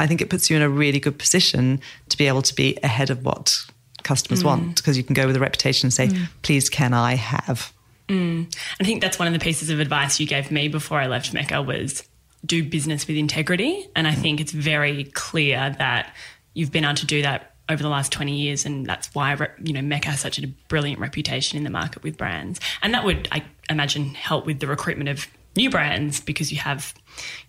[0.00, 2.78] I think it puts you in a really good position to be able to be
[2.82, 3.64] ahead of what
[4.02, 4.46] customers mm.
[4.46, 6.26] want because you can go with a reputation and say, mm.
[6.42, 7.72] please, can I have?
[8.08, 8.52] Mm.
[8.80, 11.34] I think that's one of the pieces of advice you gave me before I left
[11.34, 12.02] Mecca was
[12.44, 13.88] do business with integrity.
[13.94, 16.14] And I think it's very clear that
[16.54, 18.64] you've been able to do that over the last 20 years.
[18.64, 22.16] And that's why you know Mecca has such a brilliant reputation in the market with
[22.16, 22.58] brands.
[22.82, 25.26] And that would I imagine help with the recruitment of
[25.60, 26.94] new brands because you have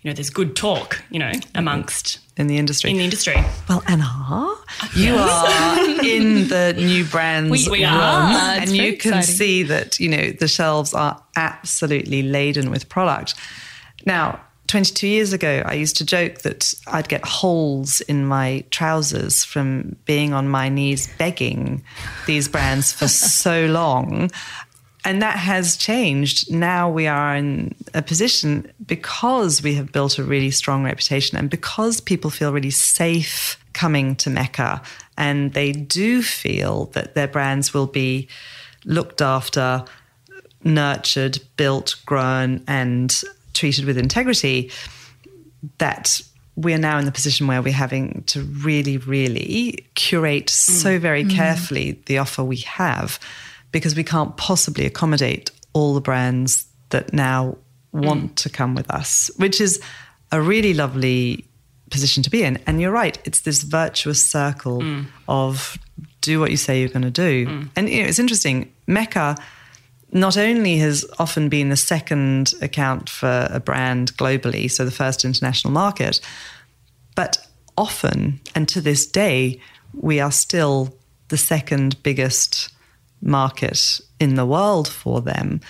[0.01, 1.57] you know there's good talk you know mm-hmm.
[1.57, 3.35] amongst in the industry in the industry
[3.69, 4.63] well Anna ah,
[4.95, 8.29] you are in the new brands we, we are.
[8.59, 9.35] and you can exciting.
[9.35, 13.35] see that you know the shelves are absolutely laden with product
[14.05, 19.43] now 22 years ago, I used to joke that I'd get holes in my trousers
[19.43, 21.83] from being on my knees begging
[22.25, 24.31] these brands for so long.
[25.03, 26.51] And that has changed.
[26.51, 31.49] Now we are in a position because we have built a really strong reputation and
[31.49, 34.81] because people feel really safe coming to Mecca
[35.17, 38.27] and they do feel that their brands will be
[38.85, 39.85] looked after,
[40.63, 43.21] nurtured, built, grown, and
[43.53, 44.71] treated with integrity,
[45.77, 46.21] that
[46.55, 50.49] we're now in the position where we're having to really, really curate mm.
[50.49, 51.31] so very mm.
[51.31, 53.19] carefully the offer we have
[53.71, 57.57] because we can't possibly accommodate all the brands that now
[57.91, 58.35] want mm.
[58.35, 59.81] to come with us, which is
[60.31, 61.45] a really lovely
[61.89, 62.57] position to be in.
[62.65, 65.05] And you're right, it's this virtuous circle mm.
[65.27, 65.77] of
[66.21, 67.47] do what you say you're going to do.
[67.47, 67.69] Mm.
[67.75, 69.37] And you know, it's interesting, Mecca
[70.13, 75.23] not only has often been the second account for a brand globally, so the first
[75.23, 76.19] international market,
[77.15, 77.45] but
[77.77, 79.59] often and to this day,
[79.93, 80.93] we are still
[81.29, 82.69] the second biggest
[83.21, 85.61] market in the world for them.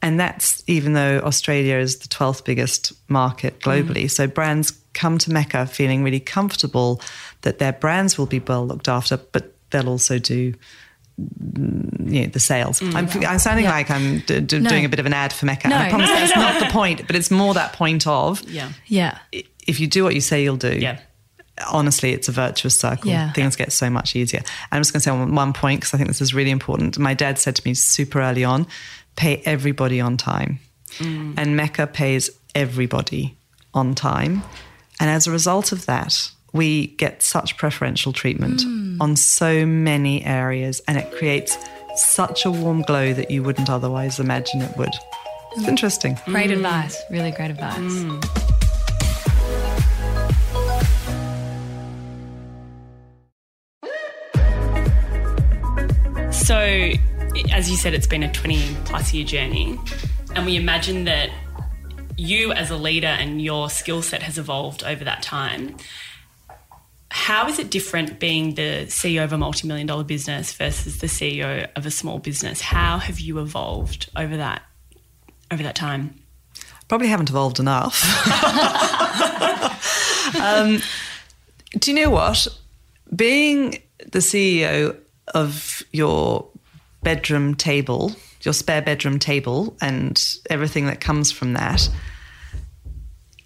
[0.00, 4.04] And that's even though Australia is the 12th biggest market globally.
[4.04, 4.10] Mm.
[4.10, 7.00] So brands come to Mecca feeling really comfortable
[7.42, 10.54] that their brands will be well looked after, but they'll also do
[11.18, 12.80] you know, the sales.
[12.80, 13.72] Mm, I'm, I'm, sounding yeah.
[13.72, 14.68] like I'm d- d- no.
[14.68, 15.68] doing a bit of an ad for Mecca.
[15.68, 16.42] No, I promise no, that's no.
[16.42, 19.18] not the point, but it's more that point of yeah, yeah.
[19.66, 21.00] If you do what you say you'll do, yeah.
[21.70, 23.10] Honestly, it's a virtuous circle.
[23.10, 23.32] Yeah.
[23.32, 24.42] Things get so much easier.
[24.70, 26.98] I'm just going to say one, one point because I think this is really important.
[26.98, 28.66] My dad said to me super early on,
[29.16, 30.60] "Pay everybody on time,"
[30.98, 31.34] mm.
[31.36, 33.36] and Mecca pays everybody
[33.74, 34.42] on time,
[35.00, 38.96] and as a result of that, we get such preferential treatment mm.
[39.00, 41.56] on so many areas, and it creates
[41.96, 44.94] such a warm glow that you wouldn't otherwise imagine it would.
[45.52, 45.68] It's mm.
[45.68, 46.18] interesting.
[46.26, 46.54] Great mm.
[46.54, 47.02] advice.
[47.10, 48.47] Really great advice.
[56.48, 56.56] So,
[57.52, 59.78] as you said, it's been a 20 plus year journey.
[60.34, 61.28] And we imagine that
[62.16, 65.76] you, as a leader, and your skill set has evolved over that time
[67.10, 71.68] how is it different being the CEO of a multi-million dollar business versus the CEO
[71.76, 72.60] of a small business?
[72.60, 74.62] How have you evolved over that
[75.50, 76.14] over that time?
[76.86, 78.02] Probably haven't evolved enough.
[80.40, 80.80] um,
[81.78, 82.46] do you know what?
[83.14, 84.98] Being the CEO
[85.34, 86.48] of your
[87.02, 88.12] bedroom table,
[88.42, 91.88] your spare bedroom table, and everything that comes from that,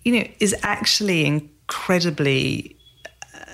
[0.02, 2.76] you know, is actually incredibly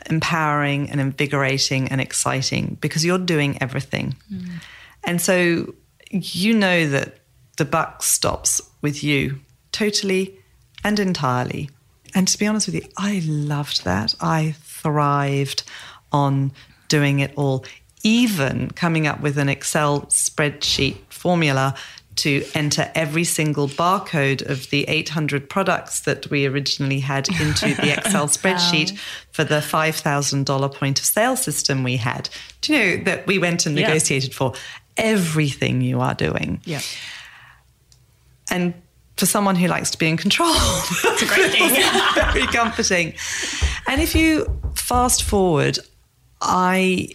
[0.09, 4.17] empowering and invigorating and exciting because you're doing everything.
[4.33, 4.49] Mm.
[5.05, 5.75] And so
[6.11, 7.19] you know that
[7.57, 9.41] the buck stops with you
[9.73, 10.38] totally
[10.85, 11.71] and entirely.
[12.14, 14.14] And to be honest with you, I loved that.
[14.21, 15.64] I thrived
[16.12, 16.53] on
[16.88, 17.64] doing it all,
[18.09, 21.75] even coming up with an Excel spreadsheet formula
[22.16, 27.92] to enter every single barcode of the 800 products that we originally had into the
[27.97, 28.99] Excel spreadsheet wow.
[29.31, 32.29] for the $5,000 point of sale system we had.
[32.62, 34.37] Do you know that we went and negotiated yeah.
[34.37, 34.55] for
[34.97, 36.61] everything you are doing?
[36.64, 36.81] Yeah.
[38.51, 38.75] And
[39.16, 41.75] for someone who likes to be in control, it's a great thing.
[42.33, 43.14] very comforting.
[43.87, 45.79] And if you fast forward,
[46.40, 47.11] I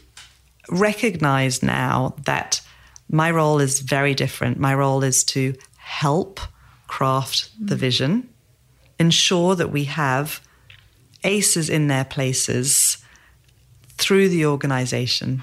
[0.74, 2.62] recognize now that
[3.10, 4.60] my role is very different.
[4.60, 6.40] My role is to help
[6.88, 8.30] craft the vision,
[9.00, 10.42] ensure that we have
[11.24, 12.98] aces in their places
[13.98, 15.42] through the organization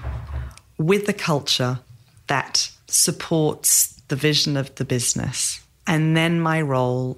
[0.77, 1.79] with the culture
[2.27, 5.61] that supports the vision of the business.
[5.87, 7.17] And then my role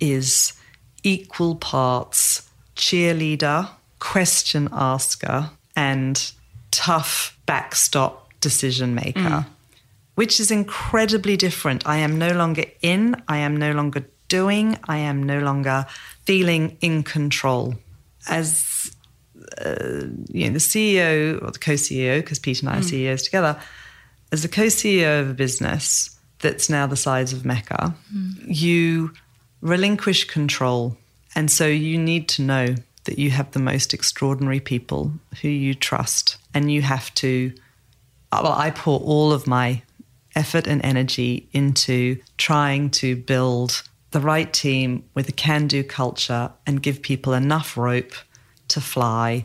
[0.00, 0.52] is
[1.02, 6.32] equal parts cheerleader, question asker, and
[6.74, 9.20] tough backstop decision maker.
[9.20, 9.46] Mm
[10.14, 11.86] which is incredibly different.
[11.86, 15.86] I am no longer in, I am no longer doing, I am no longer
[16.24, 17.74] feeling in control.
[18.28, 18.94] As
[19.58, 22.84] uh, you know, the CEO or the co-CEO, because Pete and I are mm.
[22.84, 23.60] CEOs together,
[24.32, 28.34] as the co-CEO of a business that's now the size of Mecca, mm.
[28.46, 29.12] you
[29.62, 30.96] relinquish control
[31.34, 32.74] And so you need to know
[33.04, 36.36] that you have the most extraordinary people who you trust.
[36.52, 37.52] And you have to,
[38.32, 39.82] well, I pour all of my
[40.34, 46.50] effort and energy into trying to build the right team with a can do culture
[46.66, 48.12] and give people enough rope
[48.68, 49.44] to fly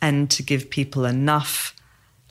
[0.00, 1.74] and to give people enough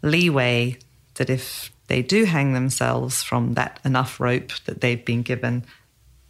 [0.02, 0.78] leeway
[1.16, 5.66] that if they do hang themselves from that enough rope that they've been given,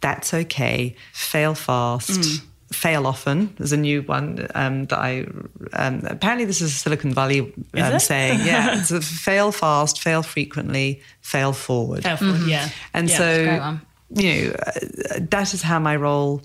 [0.00, 0.94] that's okay.
[1.12, 2.20] Fail fast.
[2.20, 2.40] Mm.
[2.72, 3.54] Fail often.
[3.56, 5.26] There's a new one um, that I
[5.72, 8.40] um, apparently this is a Silicon Valley um, saying.
[8.44, 12.02] Yeah, it's a fail fast, fail frequently, fail forward.
[12.02, 12.50] Fail forward, mm-hmm.
[12.50, 12.68] yeah.
[12.92, 13.78] And yeah, so
[14.20, 16.42] you know uh, that is how my role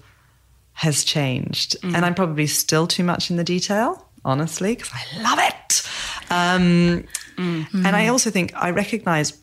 [0.73, 1.93] has changed, mm.
[1.93, 5.89] and I'm probably still too much in the detail, honestly, because I love it.
[6.29, 7.03] Um,
[7.37, 7.85] mm.
[7.85, 9.33] And I also think I recognize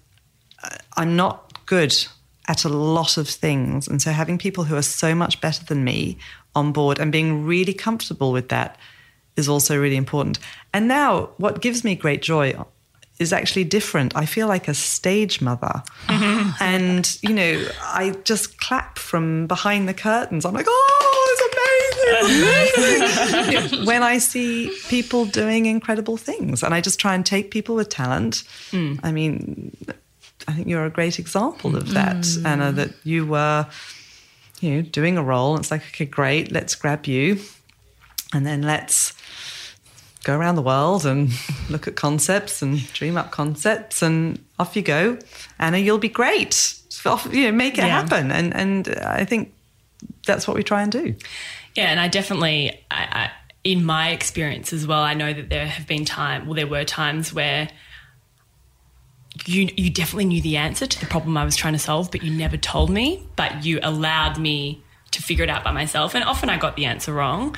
[0.64, 1.94] uh, I'm not good
[2.50, 3.86] at a lot of things.
[3.86, 6.18] And so having people who are so much better than me
[6.54, 8.76] on board and being really comfortable with that
[9.36, 10.38] is also really important.
[10.72, 12.54] And now, what gives me great joy
[13.20, 14.16] is actually different.
[14.16, 15.82] I feel like a stage mother.
[16.08, 20.44] and, you know, I just clap from behind the curtains.
[20.44, 21.42] I'm like, oh, it's
[23.60, 23.84] amazing.
[23.86, 26.62] when I see people doing incredible things.
[26.62, 28.42] And I just try and take people with talent.
[28.70, 28.98] Mm.
[29.02, 29.76] I mean,
[30.48, 32.46] I think you're a great example of that, mm.
[32.46, 33.66] Anna, that you were,
[34.60, 35.54] you know, doing a role.
[35.54, 37.40] And it's like, okay, great, let's grab you.
[38.32, 39.14] And then let's
[40.22, 41.30] go around the world and
[41.70, 45.18] look at concepts and dream up concepts and off you go.
[45.58, 46.76] Anna, you'll be great.
[47.04, 48.02] You know, make it yeah.
[48.02, 48.30] happen.
[48.30, 49.54] And and I think
[50.26, 51.14] that's what we try and do.
[51.74, 53.30] Yeah, and I definitely, I, I,
[53.64, 56.84] in my experience as well, I know that there have been times, well, there were
[56.84, 57.68] times where
[59.48, 62.22] you you definitely knew the answer to the problem I was trying to solve, but
[62.22, 63.26] you never told me.
[63.36, 64.82] But you allowed me
[65.12, 67.56] to figure it out by myself, and often I got the answer wrong.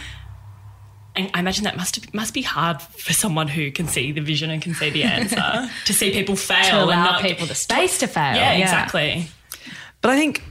[1.14, 4.50] And I imagine that must must be hard for someone who can see the vision
[4.50, 7.54] and can see the answer to see people fail to allow and not people the
[7.54, 8.34] space to fail.
[8.34, 9.26] Yeah, yeah, exactly.
[10.00, 10.42] But I think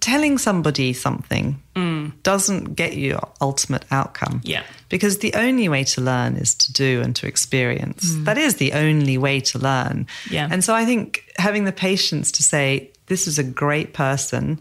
[0.00, 2.12] telling somebody something mm.
[2.22, 4.40] doesn't get you ultimate outcome.
[4.44, 4.64] Yeah.
[4.88, 8.10] Because the only way to learn is to do and to experience.
[8.10, 8.24] Mm.
[8.24, 10.06] That is the only way to learn.
[10.30, 10.48] Yeah.
[10.50, 14.60] And so I think having the patience to say, this is a great person,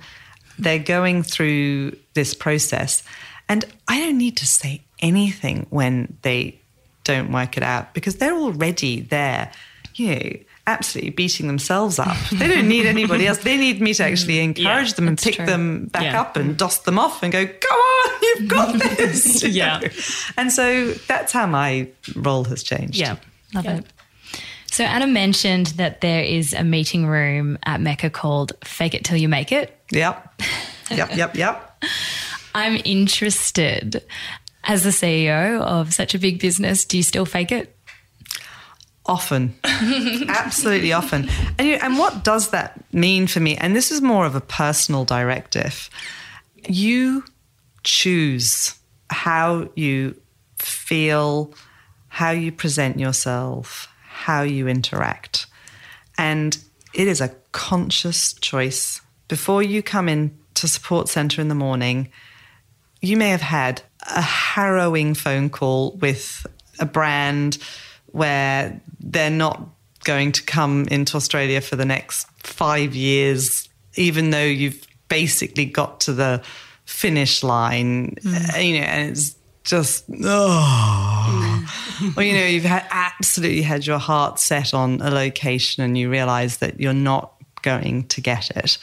[0.59, 3.03] they're going through this process.
[3.49, 6.59] And I don't need to say anything when they
[7.03, 9.51] don't work it out because they're already there.
[9.95, 10.29] You know,
[10.67, 12.17] absolutely beating themselves up.
[12.31, 13.39] They don't need anybody else.
[13.39, 15.45] They need me to actually mm, encourage yeah, them and pick true.
[15.45, 16.21] them back yeah.
[16.21, 19.43] up and dust them off and go, come on, you've got this.
[19.47, 19.79] yeah.
[20.37, 22.97] And so that's how my role has changed.
[22.97, 23.15] Yeah.
[23.53, 23.77] Love yeah.
[23.77, 23.85] it.
[24.69, 29.17] So Anna mentioned that there is a meeting room at Mecca called Fake It Till
[29.17, 29.75] You Make It.
[29.91, 30.41] Yep.
[30.91, 31.83] Yep, yep, yep.
[32.53, 34.03] I'm interested
[34.65, 37.76] as the CEO of such a big business, do you still fake it?
[39.07, 41.29] Often, absolutely often.
[41.57, 43.55] And, you, and what does that mean for me?
[43.55, 45.89] And this is more of a personal directive.
[46.67, 47.23] You
[47.83, 48.75] choose
[49.09, 50.19] how you
[50.57, 51.53] feel,
[52.09, 55.45] how you present yourself, how you interact.
[56.17, 56.57] And
[56.93, 59.01] it is a conscious choice.
[59.27, 62.09] Before you come in to support center in the morning,
[63.01, 63.81] you may have had
[64.15, 66.45] a harrowing phone call with
[66.79, 67.57] a brand
[68.07, 69.67] where they're not
[70.03, 75.99] going to come into Australia for the next five years, even though you've basically got
[76.01, 76.41] to the
[76.85, 78.63] finish line, mm.
[78.63, 81.63] you know, and it's just, oh.
[82.15, 86.11] Or, you know, you've had, absolutely had your heart set on a location and you
[86.11, 87.33] realize that you're not
[87.63, 88.77] going to get it.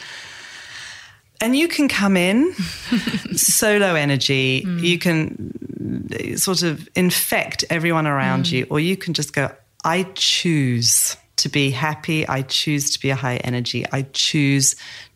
[1.44, 2.54] And you can come in
[3.34, 4.80] solo energy, mm.
[4.80, 8.52] you can sort of infect everyone around mm.
[8.52, 12.26] you, or you can just go, I choose to be happy.
[12.26, 13.84] I choose to be a high energy.
[13.92, 14.74] I choose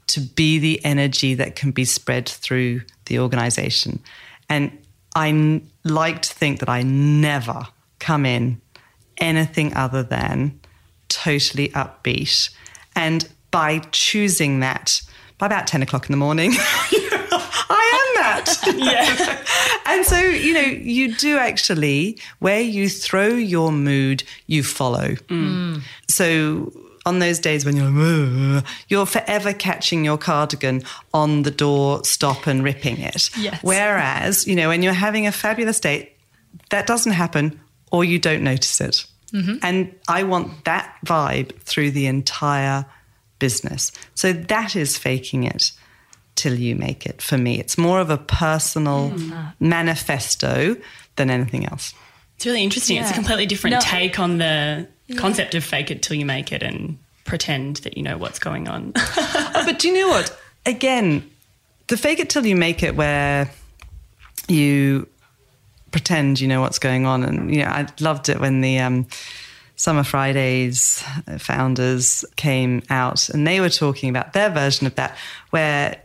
[0.08, 3.98] to be the energy that can be spread through the organization.
[4.50, 4.76] And
[5.16, 7.66] I like to think that I never
[8.00, 8.60] come in
[9.16, 10.60] anything other than
[11.08, 12.50] totally upbeat.
[12.94, 15.00] And by choosing that,
[15.38, 16.52] by about 10 o'clock in the morning,
[17.70, 18.74] I am that.
[18.76, 19.44] yeah.
[19.86, 25.08] and so, you know, you do actually, where you throw your mood, you follow.
[25.28, 25.82] Mm.
[26.08, 26.72] So,
[27.06, 30.82] on those days when you're you're forever catching your cardigan
[31.14, 33.30] on the door stop and ripping it.
[33.38, 33.60] Yes.
[33.62, 36.12] Whereas, you know, when you're having a fabulous date,
[36.68, 37.58] that doesn't happen
[37.90, 39.06] or you don't notice it.
[39.32, 39.56] Mm-hmm.
[39.62, 42.84] And I want that vibe through the entire
[43.38, 43.92] business.
[44.14, 45.72] So that is faking it
[46.34, 47.58] till you make it for me.
[47.58, 49.12] It's more of a personal
[49.60, 50.76] manifesto
[51.16, 51.94] than anything else.
[52.36, 52.96] It's really interesting.
[52.98, 53.80] It's a completely different No.
[53.80, 54.86] take on the
[55.16, 58.68] concept of fake it till you make it and pretend that you know what's going
[58.68, 58.92] on.
[59.52, 60.38] but do you know what?
[60.64, 61.28] Again,
[61.88, 63.50] the fake it till you make it, where
[64.46, 65.08] you
[65.90, 69.06] pretend you know what's going on, and you know, I loved it when the um,
[69.78, 75.16] Summer Fridays uh, founders came out, and they were talking about their version of that,
[75.48, 75.96] where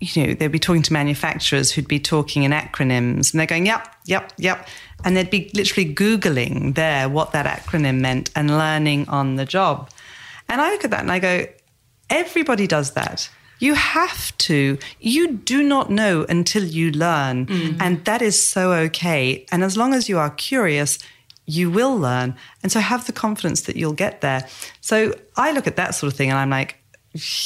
[0.00, 3.66] you know they'd be talking to manufacturers who'd be talking in acronyms, and they're going,
[3.66, 4.66] "Yep, yep, yep,"
[5.04, 9.88] and they'd be literally googling there what that acronym meant and learning on the job.
[10.48, 11.46] And I look at that and I go,
[12.12, 13.28] everybody does that.
[13.58, 14.78] You have to.
[15.00, 17.46] You do not know until you learn.
[17.46, 17.76] Mm.
[17.80, 19.46] And that is so okay.
[19.52, 20.98] And as long as you are curious,
[21.52, 22.34] you will learn.
[22.62, 24.48] And so have the confidence that you'll get there.
[24.80, 26.76] So I look at that sort of thing and I'm like,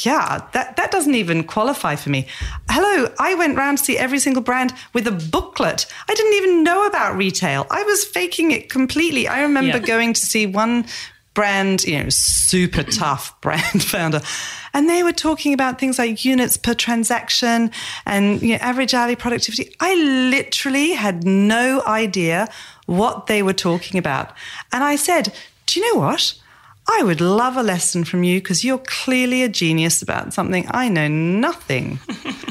[0.03, 2.25] yeah, that, that doesn't even qualify for me.
[2.69, 5.85] Hello, I went round to see every single brand with a booklet.
[6.09, 7.67] I didn't even know about retail.
[7.69, 9.27] I was faking it completely.
[9.27, 9.85] I remember Yeah.
[9.85, 10.85] going to see one
[11.37, 14.21] brand, you know, super tough brand founder.
[14.73, 17.69] And they were talking about things like units per transaction
[18.07, 19.71] and you know, average hourly productivity.
[19.79, 19.93] I
[20.31, 22.47] literally had no idea
[22.87, 24.33] what they were talking about.
[24.71, 25.31] And I said,
[25.67, 26.33] Do you know what?
[26.89, 30.89] I would love a lesson from you because you're clearly a genius about something I
[30.89, 31.99] know nothing.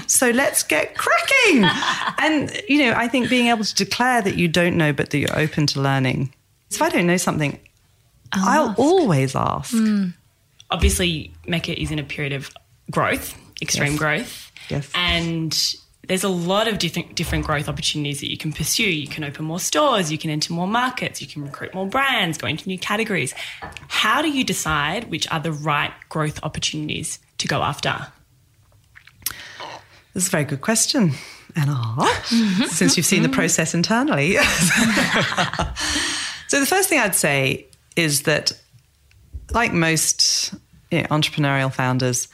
[0.07, 1.64] so let's get cracking.
[2.20, 5.18] and, you know, I think being able to declare that you don't know, but that
[5.18, 6.32] you're open to learning.
[6.68, 7.59] So if I don't know something,
[8.33, 9.72] I'll always ask.
[9.72, 10.09] Hmm.
[10.70, 12.51] Obviously, Mecca is in a period of
[12.91, 13.99] growth, extreme Yes.
[13.99, 14.53] growth.
[14.68, 14.91] Yes.
[14.95, 15.57] And
[16.09, 18.85] there's a lot of different different growth opportunities that you can pursue.
[18.85, 22.39] You can open more stores, you can enter more markets, you can recruit more brands,
[22.39, 23.35] go into new categories.
[23.89, 28.09] How do you decide which are the right growth opportunities to go after?
[30.14, 31.12] This is a very good question,
[31.55, 32.64] Anna, mm-hmm.
[32.64, 33.35] since you've seen the mm-hmm.
[33.35, 34.37] process internally.
[36.49, 37.66] so, the first thing I'd say
[37.97, 38.53] is that,
[39.53, 40.55] like most
[40.90, 42.28] you know, entrepreneurial founders,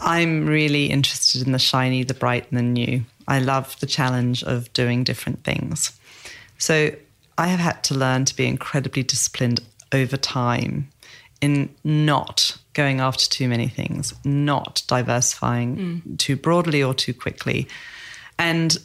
[0.00, 3.04] I'm really interested in the shiny, the bright, and the new.
[3.28, 5.98] I love the challenge of doing different things.
[6.58, 6.90] So,
[7.38, 9.60] I have had to learn to be incredibly disciplined
[9.92, 10.88] over time
[11.40, 16.18] in not going after too many things, not diversifying mm.
[16.18, 17.68] too broadly or too quickly.
[18.38, 18.76] And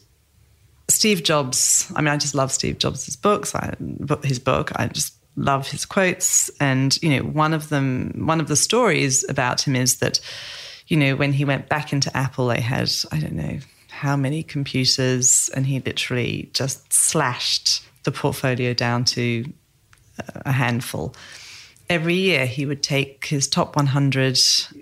[0.88, 3.74] Steve Jobs, I mean, I just love Steve Jobs' books, I,
[4.24, 4.72] his book.
[4.76, 6.50] I just love his quotes.
[6.60, 10.20] And, you know, one of them, one of the stories about him is that,
[10.88, 13.60] you know, when he went back into Apple, they had, I don't know
[13.90, 19.46] how many computers, and he literally just slashed the portfolio down to
[20.20, 21.16] uh, a handful.
[21.90, 24.40] Every year, he would take his top 100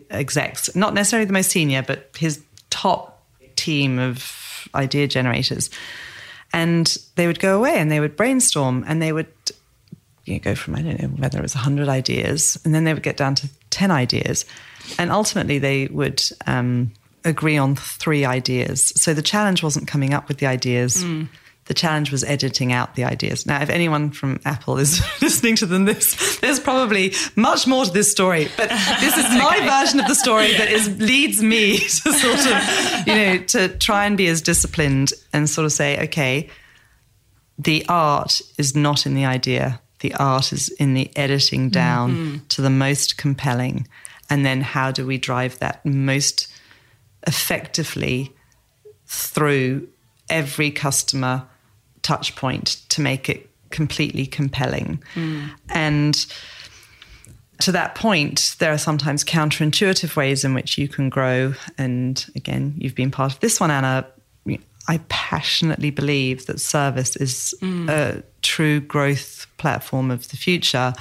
[0.09, 3.25] execs, not necessarily the most senior, but his top
[3.55, 5.69] team of idea generators.
[6.53, 9.27] And they would go away and they would brainstorm and they would
[10.29, 12.93] you know, go from, I don't know, whether it was 100 ideas, and then they
[12.93, 14.45] would get down to 10 ideas.
[14.97, 16.91] And ultimately, they would um,
[17.25, 18.93] agree on three ideas.
[18.95, 21.03] So the challenge wasn't coming up with the ideas.
[21.65, 23.45] The challenge was editing out the ideas.
[23.45, 27.91] Now, if anyone from Apple is listening to them, this there's probably much more to
[27.91, 28.69] this story, but
[28.99, 33.13] this is my version of the story that is leads me to sort of, you
[33.13, 36.49] know, to try and be as disciplined and sort of say, okay,
[37.59, 39.79] the art is not in the idea.
[39.99, 42.37] The art is in the editing down mm-hmm.
[42.49, 43.87] to the most compelling.
[44.29, 46.47] And then how do we drive that most
[47.27, 48.33] effectively
[49.05, 49.87] through
[50.29, 51.43] every customer
[52.01, 55.03] touch point to make it completely compelling?
[55.15, 55.49] Mm.
[55.69, 56.25] And
[57.61, 61.55] to that point, there are sometimes counterintuitive ways in which you can grow.
[61.77, 64.05] And again, you've been part of this one, Anna.
[64.89, 70.93] I passionately believe that service is a true growth platform of the future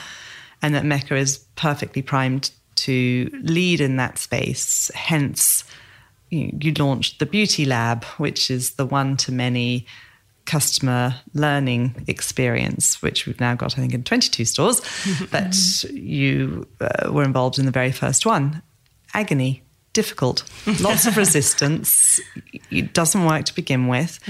[0.61, 4.91] and that Mecca is perfectly primed to lead in that space.
[4.95, 5.65] Hence,
[6.29, 9.87] you, you launched the Beauty Lab, which is the one to many
[10.45, 14.83] customer learning experience, which we've now got, I think, in 22 stores.
[15.31, 18.63] but you uh, were involved in the very first one.
[19.15, 19.63] Agony,
[19.99, 20.45] difficult,
[20.81, 22.21] lots of resistance.
[22.71, 24.21] It doesn't work to begin with.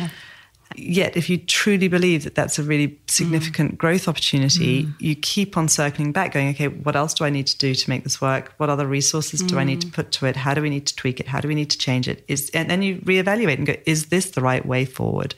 [0.77, 2.99] Yet, if you truly believe that that's a really mm.
[3.07, 4.95] significant growth opportunity, mm.
[4.99, 7.91] you keep on circling back, going, okay, what else do I need to do to
[7.91, 8.55] make this work?
[8.57, 9.93] What other resources do I need to mm.
[9.93, 10.37] put to it?
[10.37, 11.29] How do we need to tweak it?
[11.29, 12.25] How do we need to change it?
[12.29, 15.35] Is and then you reevaluate and go, is this the right way forward?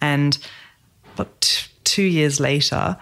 [0.00, 0.38] And
[1.16, 2.96] but t- two years later,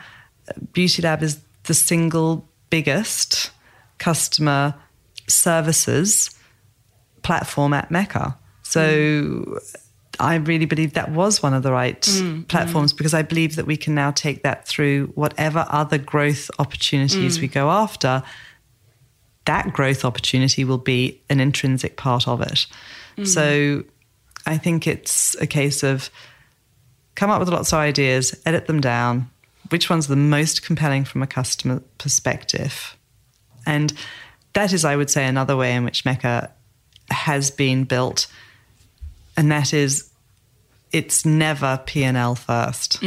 [0.72, 3.50] Beauty Lab is the single biggest
[3.98, 4.74] customer
[5.28, 6.36] services
[7.26, 8.38] platform at Mecca.
[8.62, 9.76] So mm.
[10.20, 12.48] I really believe that was one of the right mm, mm.
[12.48, 17.40] platforms because I believe that we can now take that through whatever other growth opportunities
[17.40, 18.22] we go after.
[19.44, 22.66] That growth opportunity will be an intrinsic part of it.
[23.24, 23.84] So
[24.44, 26.10] I think it's a case of
[27.14, 29.30] come up with lots of ideas, edit them down.
[29.70, 32.96] Which one's the most compelling from a customer perspective?
[33.64, 33.92] And
[34.52, 36.52] that is, I would say, another way in which Mecca
[37.11, 38.26] has been built.
[39.36, 40.11] And that is,
[40.92, 43.02] it's never P&L first.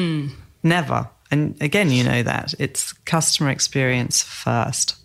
[0.63, 1.09] Never.
[1.31, 2.53] And again, you know that.
[2.59, 4.95] It's customer experience first.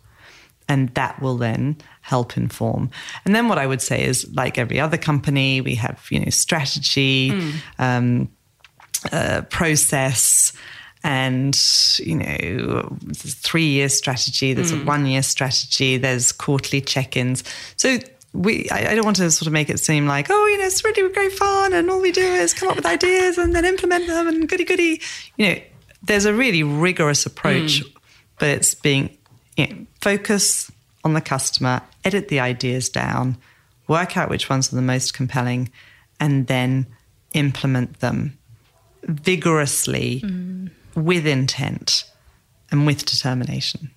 [0.68, 2.90] And that will then help inform.
[3.24, 6.30] And then what I would say is, like every other company, we have, you know,
[6.30, 7.30] strategy,
[7.78, 8.30] um,
[9.12, 10.52] uh, process,
[11.04, 11.54] and
[11.98, 17.44] you know three year strategy there's a one year strategy there's quarterly check-ins
[17.76, 17.98] so
[18.34, 20.66] we I, I don't want to sort of make it seem like oh you know
[20.66, 23.64] it's really great fun and all we do is come up with ideas and then
[23.64, 25.00] implement them and goody goody.
[25.36, 25.60] You know
[26.02, 27.92] there's a really rigorous approach mm.
[28.38, 29.16] but it's being
[29.56, 30.70] you know, focus
[31.04, 33.38] on the customer edit the ideas down
[33.88, 35.70] work out which ones are the most compelling
[36.20, 36.86] and then
[37.32, 38.38] implement them
[39.02, 40.70] vigorously mm.
[40.94, 42.04] with intent
[42.70, 43.90] and with determination.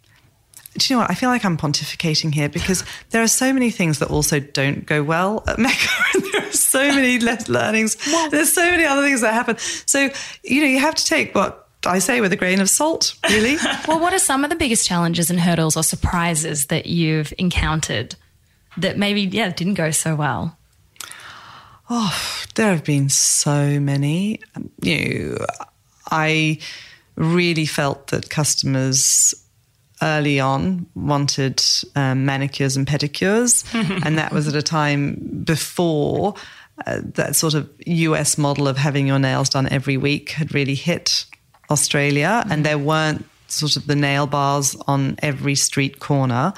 [0.77, 1.11] Do you know what?
[1.11, 4.85] I feel like I'm pontificating here because there are so many things that also don't
[4.85, 7.95] go well at Mecca, and there are so many less learnings.
[8.29, 9.57] There's so many other things that happen.
[9.57, 10.09] So,
[10.43, 13.57] you know, you have to take what I say with a grain of salt, really.
[13.87, 18.15] Well, what are some of the biggest challenges and hurdles or surprises that you've encountered
[18.77, 20.57] that maybe, yeah, didn't go so well?
[21.89, 22.13] Oh,
[22.55, 24.41] there have been so many.
[24.81, 25.45] You know,
[26.11, 26.59] I
[27.15, 29.33] really felt that customers
[30.01, 31.63] early on wanted
[31.95, 33.65] um, manicures and pedicures,
[34.05, 36.35] and that was at a time before
[36.85, 40.75] uh, that sort of US model of having your nails done every week had really
[40.75, 41.25] hit
[41.69, 46.53] Australia, and there weren't sort of the nail bars on every street corner.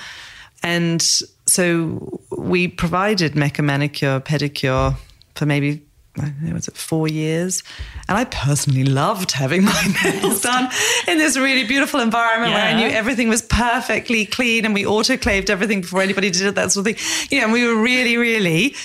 [0.64, 1.02] And
[1.46, 4.96] so we provided Mecca manicure, pedicure
[5.36, 5.82] for maybe
[6.22, 7.64] I was it four years?
[8.08, 10.70] And I personally loved having my nails done
[11.08, 15.50] in this really beautiful environment where I knew everything was perfectly clean and we autoclaved
[15.50, 17.28] everything before anybody did it, that sort of thing.
[17.30, 18.76] You know, and we were really, really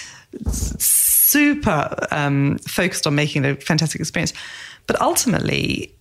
[0.48, 4.32] super um, focused on making it a fantastic experience.
[4.86, 5.94] But ultimately,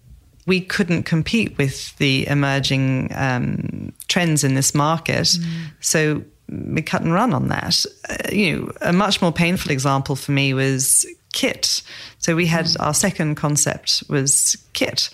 [0.46, 5.38] we couldn't compete with the emerging um, trends in this market.
[5.80, 7.86] So we cut and run on that.
[8.10, 11.82] Uh, you know, a much more painful example for me was kit.
[12.20, 12.78] So we had mm.
[12.80, 15.10] our second concept was kit,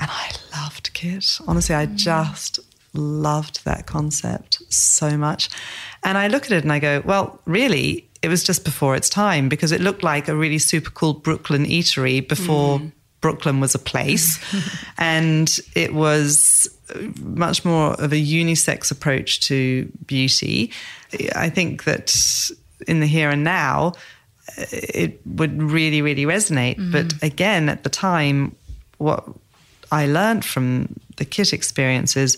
[0.00, 1.38] and I loved kit.
[1.46, 1.96] Honestly, I mm.
[1.96, 2.60] just
[2.94, 5.50] loved that concept so much.
[6.02, 9.08] And I look at it and I go, well, really, it was just before its
[9.08, 12.92] time because it looked like a really super cool Brooklyn eatery before mm.
[13.20, 14.38] Brooklyn was a place.
[14.98, 16.68] and it was
[17.20, 20.72] much more of a unisex approach to beauty.
[21.34, 22.14] I think that
[22.86, 23.92] in the here and now,
[24.58, 26.76] it would really, really resonate.
[26.76, 26.92] Mm-hmm.
[26.92, 28.54] But again, at the time,
[28.98, 29.24] what
[29.90, 32.36] I learned from the kit experience is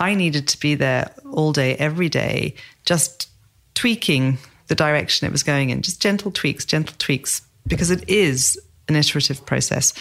[0.00, 2.54] I needed to be there all day, every day,
[2.84, 3.28] just
[3.74, 8.58] tweaking the direction it was going in, just gentle tweaks, gentle tweaks, because it is
[8.88, 9.94] an iterative process.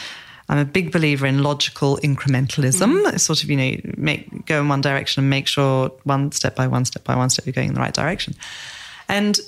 [0.50, 3.04] I'm a big believer in logical incrementalism.
[3.04, 3.18] Mm-hmm.
[3.18, 6.68] Sort of, you know, make go in one direction and make sure one step by
[6.68, 8.34] one step by one step you're going in the right direction.
[9.08, 9.40] And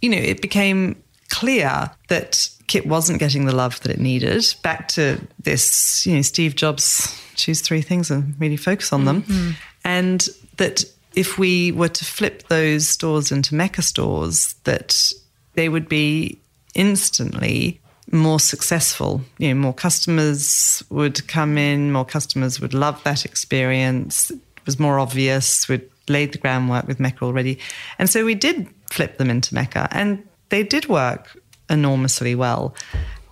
[0.00, 1.02] you know, it became
[1.44, 4.42] clear that Kit wasn't getting the love that it needed.
[4.62, 9.22] Back to this, you know, Steve Jobs choose three things and really focus on them.
[9.22, 9.50] Mm-hmm.
[9.84, 10.26] And
[10.56, 10.84] that
[11.14, 15.12] if we were to flip those stores into Mecca stores, that
[15.52, 16.38] they would be
[16.74, 17.78] instantly
[18.10, 19.20] more successful.
[19.36, 24.30] You know, more customers would come in, more customers would love that experience.
[24.30, 25.68] It was more obvious.
[25.68, 27.58] We'd laid the groundwork with Mecca already.
[27.98, 31.36] And so we did flip them into Mecca and they did work
[31.70, 32.74] enormously well.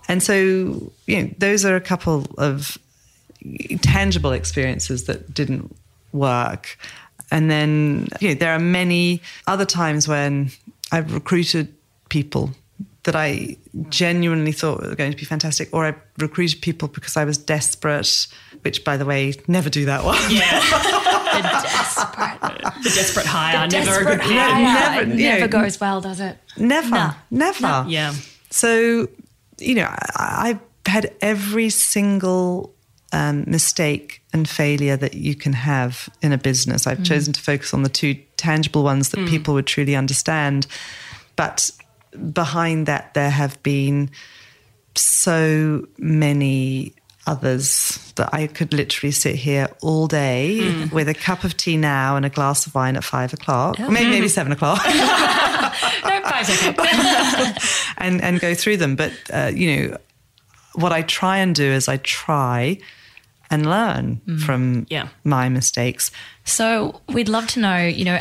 [0.07, 2.77] And so, you know, those are a couple of
[3.81, 5.75] tangible experiences that didn't
[6.11, 6.77] work.
[7.31, 10.51] And then, you know, there are many other times when
[10.91, 11.73] I've recruited
[12.09, 12.51] people
[13.03, 13.57] that I
[13.89, 18.27] genuinely thought were going to be fantastic, or I recruited people because I was desperate,
[18.61, 20.19] which, by the way, never do that one.
[20.29, 20.61] Yeah,
[21.41, 24.63] desperate, the desperate hire, the never a desperate good plan.
[24.65, 25.05] hire.
[25.05, 26.37] never, It never know, goes well, does it?
[26.57, 27.11] Never, No.
[27.31, 27.85] never.
[27.87, 28.13] Yeah.
[28.49, 29.07] So,
[29.59, 30.59] you know, I, I've
[30.91, 32.73] had every single
[33.11, 36.87] um, mistake and failure that you can have in a business.
[36.87, 40.67] I've chosen to focus on the two tangible ones that people would truly understand.
[41.35, 41.71] but
[42.31, 44.09] behind that, there have been
[44.95, 46.93] so many
[47.25, 50.91] others that I could literally sit here all day Mm.
[50.91, 54.09] with a cup of tea now and a glass of wine at five o'clock, maybe
[54.09, 57.53] maybe seven o'clock, No, five's okay.
[57.97, 58.95] and and go through them.
[58.95, 59.97] But uh, you know,
[60.75, 62.77] what I try and do is I try
[63.49, 65.07] and learn from Yeah.
[65.23, 66.11] my mistakes.
[66.43, 68.19] So we'd love to know, you know,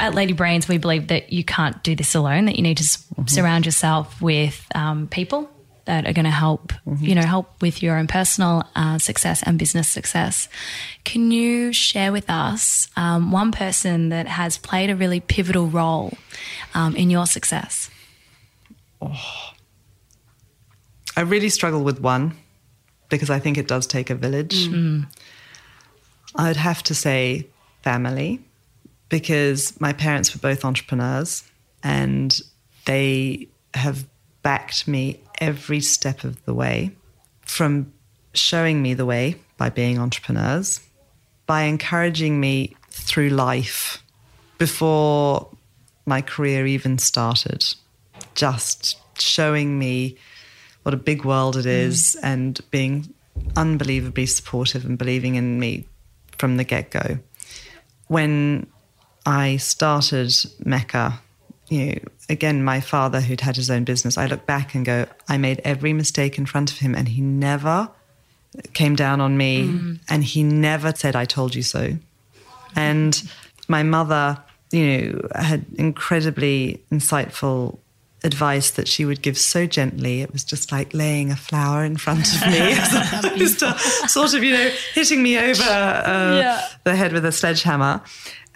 [0.00, 2.84] at Lady Brains, we believe that you can't do this alone, that you need to
[2.84, 5.48] s- surround yourself with um, people
[5.88, 9.58] that are going to help, you know, help with your own personal uh, success and
[9.58, 10.46] business success.
[11.04, 16.12] Can you share with us um, one person that has played a really pivotal role
[16.74, 17.88] um, in your success?
[19.00, 19.50] Oh.
[21.16, 22.36] I really struggle with one
[23.08, 24.68] because I think it does take a village.
[26.34, 27.46] I'd have to say
[27.82, 28.44] family
[29.08, 31.44] because my parents were both entrepreneurs
[31.82, 32.38] and
[32.84, 34.06] they have
[34.42, 36.92] backed me every step of the way
[37.42, 37.92] from
[38.34, 40.80] showing me the way by being entrepreneurs,
[41.46, 44.02] by encouraging me through life
[44.58, 45.48] before
[46.06, 47.64] my career even started,
[48.34, 50.16] just showing me
[50.82, 51.86] what a big world it mm.
[51.86, 53.12] is and being
[53.56, 55.86] unbelievably supportive and believing in me
[56.38, 57.18] from the get go.
[58.06, 58.66] When
[59.26, 60.32] I started
[60.64, 61.20] Mecca,
[61.68, 61.98] you know,
[62.28, 65.60] again, my father, who'd had his own business, I look back and go, I made
[65.64, 67.90] every mistake in front of him, and he never
[68.72, 71.92] came down on me, and he never said, I told you so.
[72.74, 73.30] And
[73.68, 77.78] my mother, you know, had incredibly insightful
[78.24, 80.22] advice that she would give so gently.
[80.22, 82.72] It was just like laying a flower in front of me,
[83.32, 88.02] opposed to sort of, you know, hitting me over uh, the head with a sledgehammer.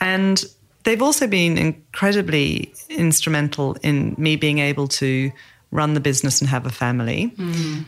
[0.00, 0.42] And
[0.84, 5.30] they've also been incredibly instrumental in me being able to
[5.70, 7.32] run the business and have a family.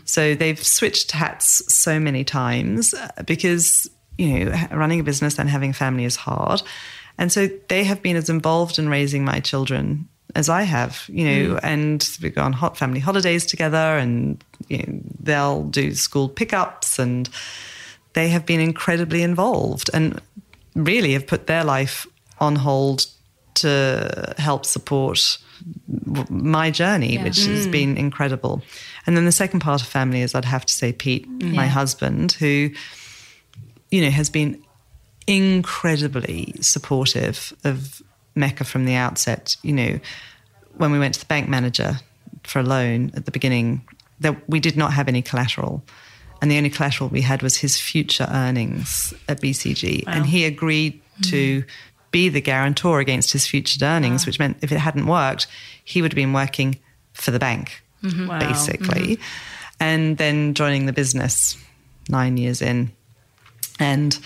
[0.04, 5.50] So they've switched hats so many times uh, because, you know, running a business and
[5.50, 6.62] having a family is hard.
[7.18, 11.26] And so they have been as involved in raising my children as I have, you
[11.26, 16.28] know, and we go on hot family holidays together and you know, they'll do school
[16.28, 17.28] pickups and
[18.14, 20.20] they have been incredibly involved and
[20.74, 22.06] really have put their life
[22.44, 23.06] on hold
[23.54, 25.38] to help support
[26.28, 27.72] my journey, which has mm.
[27.72, 28.62] been incredible.
[29.06, 32.32] And then the second part of family is I'd have to say Pete, my husband,
[32.32, 32.70] who,
[33.90, 34.62] you know, has been
[35.26, 38.02] incredibly supportive of
[38.34, 39.56] Mecca from the outset.
[39.62, 40.00] You know,
[40.76, 41.98] when we went to the bank manager
[42.42, 43.86] for a loan at the beginning,
[44.20, 45.82] that we did not have any collateral.
[46.42, 50.04] And the only collateral we had was his future earnings at BCG.
[50.06, 51.68] And he agreed to hmm.
[52.14, 54.26] Be the guarantor against his future earnings, ah.
[54.26, 55.48] which meant if it hadn't worked,
[55.84, 56.78] he would have been working
[57.12, 58.28] for the bank, mm-hmm.
[58.28, 58.38] Wow.
[58.38, 59.16] basically.
[59.16, 59.80] Mm-hmm.
[59.80, 61.58] And then joining the business
[62.08, 62.92] nine years in.
[63.80, 64.16] And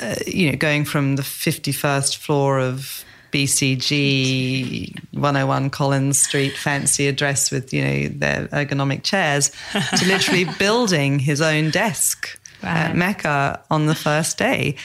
[0.00, 7.50] uh, you know, going from the 51st floor of BCG 101 Collins Street fancy address
[7.50, 9.52] with, you know, their ergonomic chairs
[9.98, 14.76] to literally building his own desk at Mecca on the first day.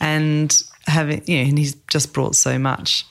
[0.00, 0.50] And
[0.86, 3.06] having, you know, and he's just brought so much.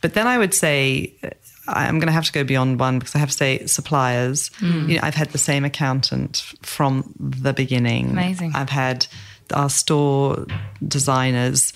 [0.00, 1.30] But then I would say, uh,
[1.68, 4.50] I'm going to have to go beyond one because I have to say suppliers.
[4.60, 8.10] You know, I've had the same accountant from the beginning.
[8.10, 8.52] Amazing.
[8.54, 9.06] I've had
[9.52, 10.46] our store
[10.86, 11.72] designers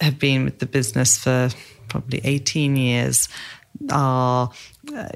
[0.00, 1.50] have been with the business for
[1.88, 3.28] probably 18 years.
[3.90, 4.50] Our,
[4.94, 5.08] uh,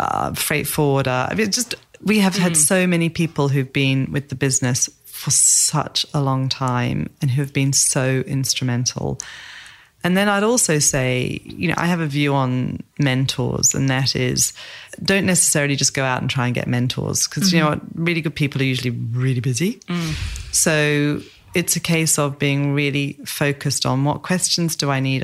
[0.00, 1.28] our freight forwarder.
[1.30, 4.90] I mean, just we have had so many people who've been with the business
[5.22, 9.20] for such a long time and who have been so instrumental.
[10.02, 14.16] And then I'd also say, you know, I have a view on mentors, and that
[14.16, 14.52] is
[15.00, 17.86] don't necessarily just go out and try and get mentors because, you know mm-hmm.
[17.86, 19.74] what, really good people are usually really busy.
[19.86, 20.52] Mm.
[20.52, 21.22] So
[21.54, 25.22] it's a case of being really focused on what questions do I need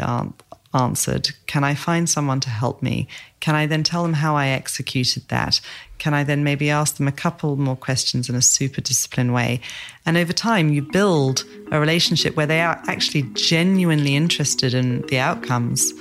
[0.74, 1.30] answered?
[1.46, 3.08] Can I find someone to help me?
[3.40, 5.60] Can I then tell them how I executed that?
[5.98, 9.60] Can I then maybe ask them a couple more questions in a super disciplined way?
[10.06, 15.18] And over time, you build a relationship where they are actually genuinely interested in the
[15.18, 15.92] outcomes.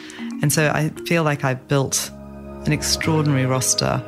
[0.42, 2.12] And so I feel like I've built
[2.66, 4.04] an extraordinary roster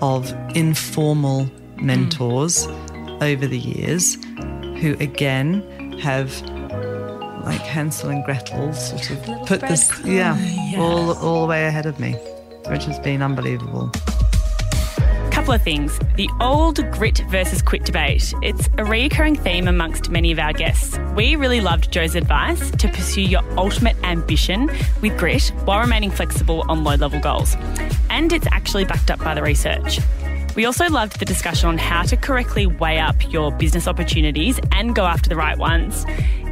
[0.00, 3.22] of informal mentors mm.
[3.22, 4.14] over the years
[4.80, 5.62] who, again,
[6.00, 6.30] have
[7.46, 10.36] like Hansel and Gretel sort of put this, yeah,
[10.76, 12.12] all all the way ahead of me,
[12.68, 13.90] which has been unbelievable.
[15.30, 15.96] couple couple of things.
[16.16, 18.34] The old grit versus quit debate.
[18.42, 20.98] It's a recurring theme amongst many of our guests.
[21.14, 24.68] We really loved Jo's advice to pursue your ultimate ambition
[25.00, 27.56] with grit while remaining flexible on low level goals.
[28.10, 30.00] And it's actually backed up by the research.
[30.56, 34.94] We also loved the discussion on how to correctly weigh up your business opportunities and
[34.94, 36.06] go after the right ones.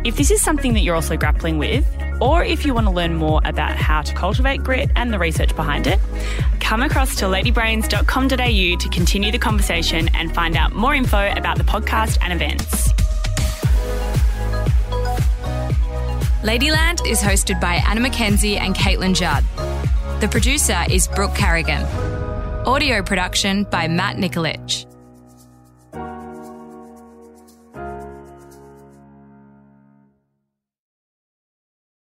[0.05, 1.87] If this is something that you're also grappling with,
[2.21, 5.57] or if you want to learn more about how to cultivate grit and the research
[5.57, 5.99] behind it,
[6.61, 11.65] come across to ladybrains.com.au to continue the conversation and find out more info about the
[11.65, 12.93] podcast and events.
[16.43, 19.43] Ladyland is hosted by Anna McKenzie and Caitlin Judd.
[20.21, 22.34] The producer is Brooke Carrigan.
[22.67, 24.94] Audio production by Matt Nikolic.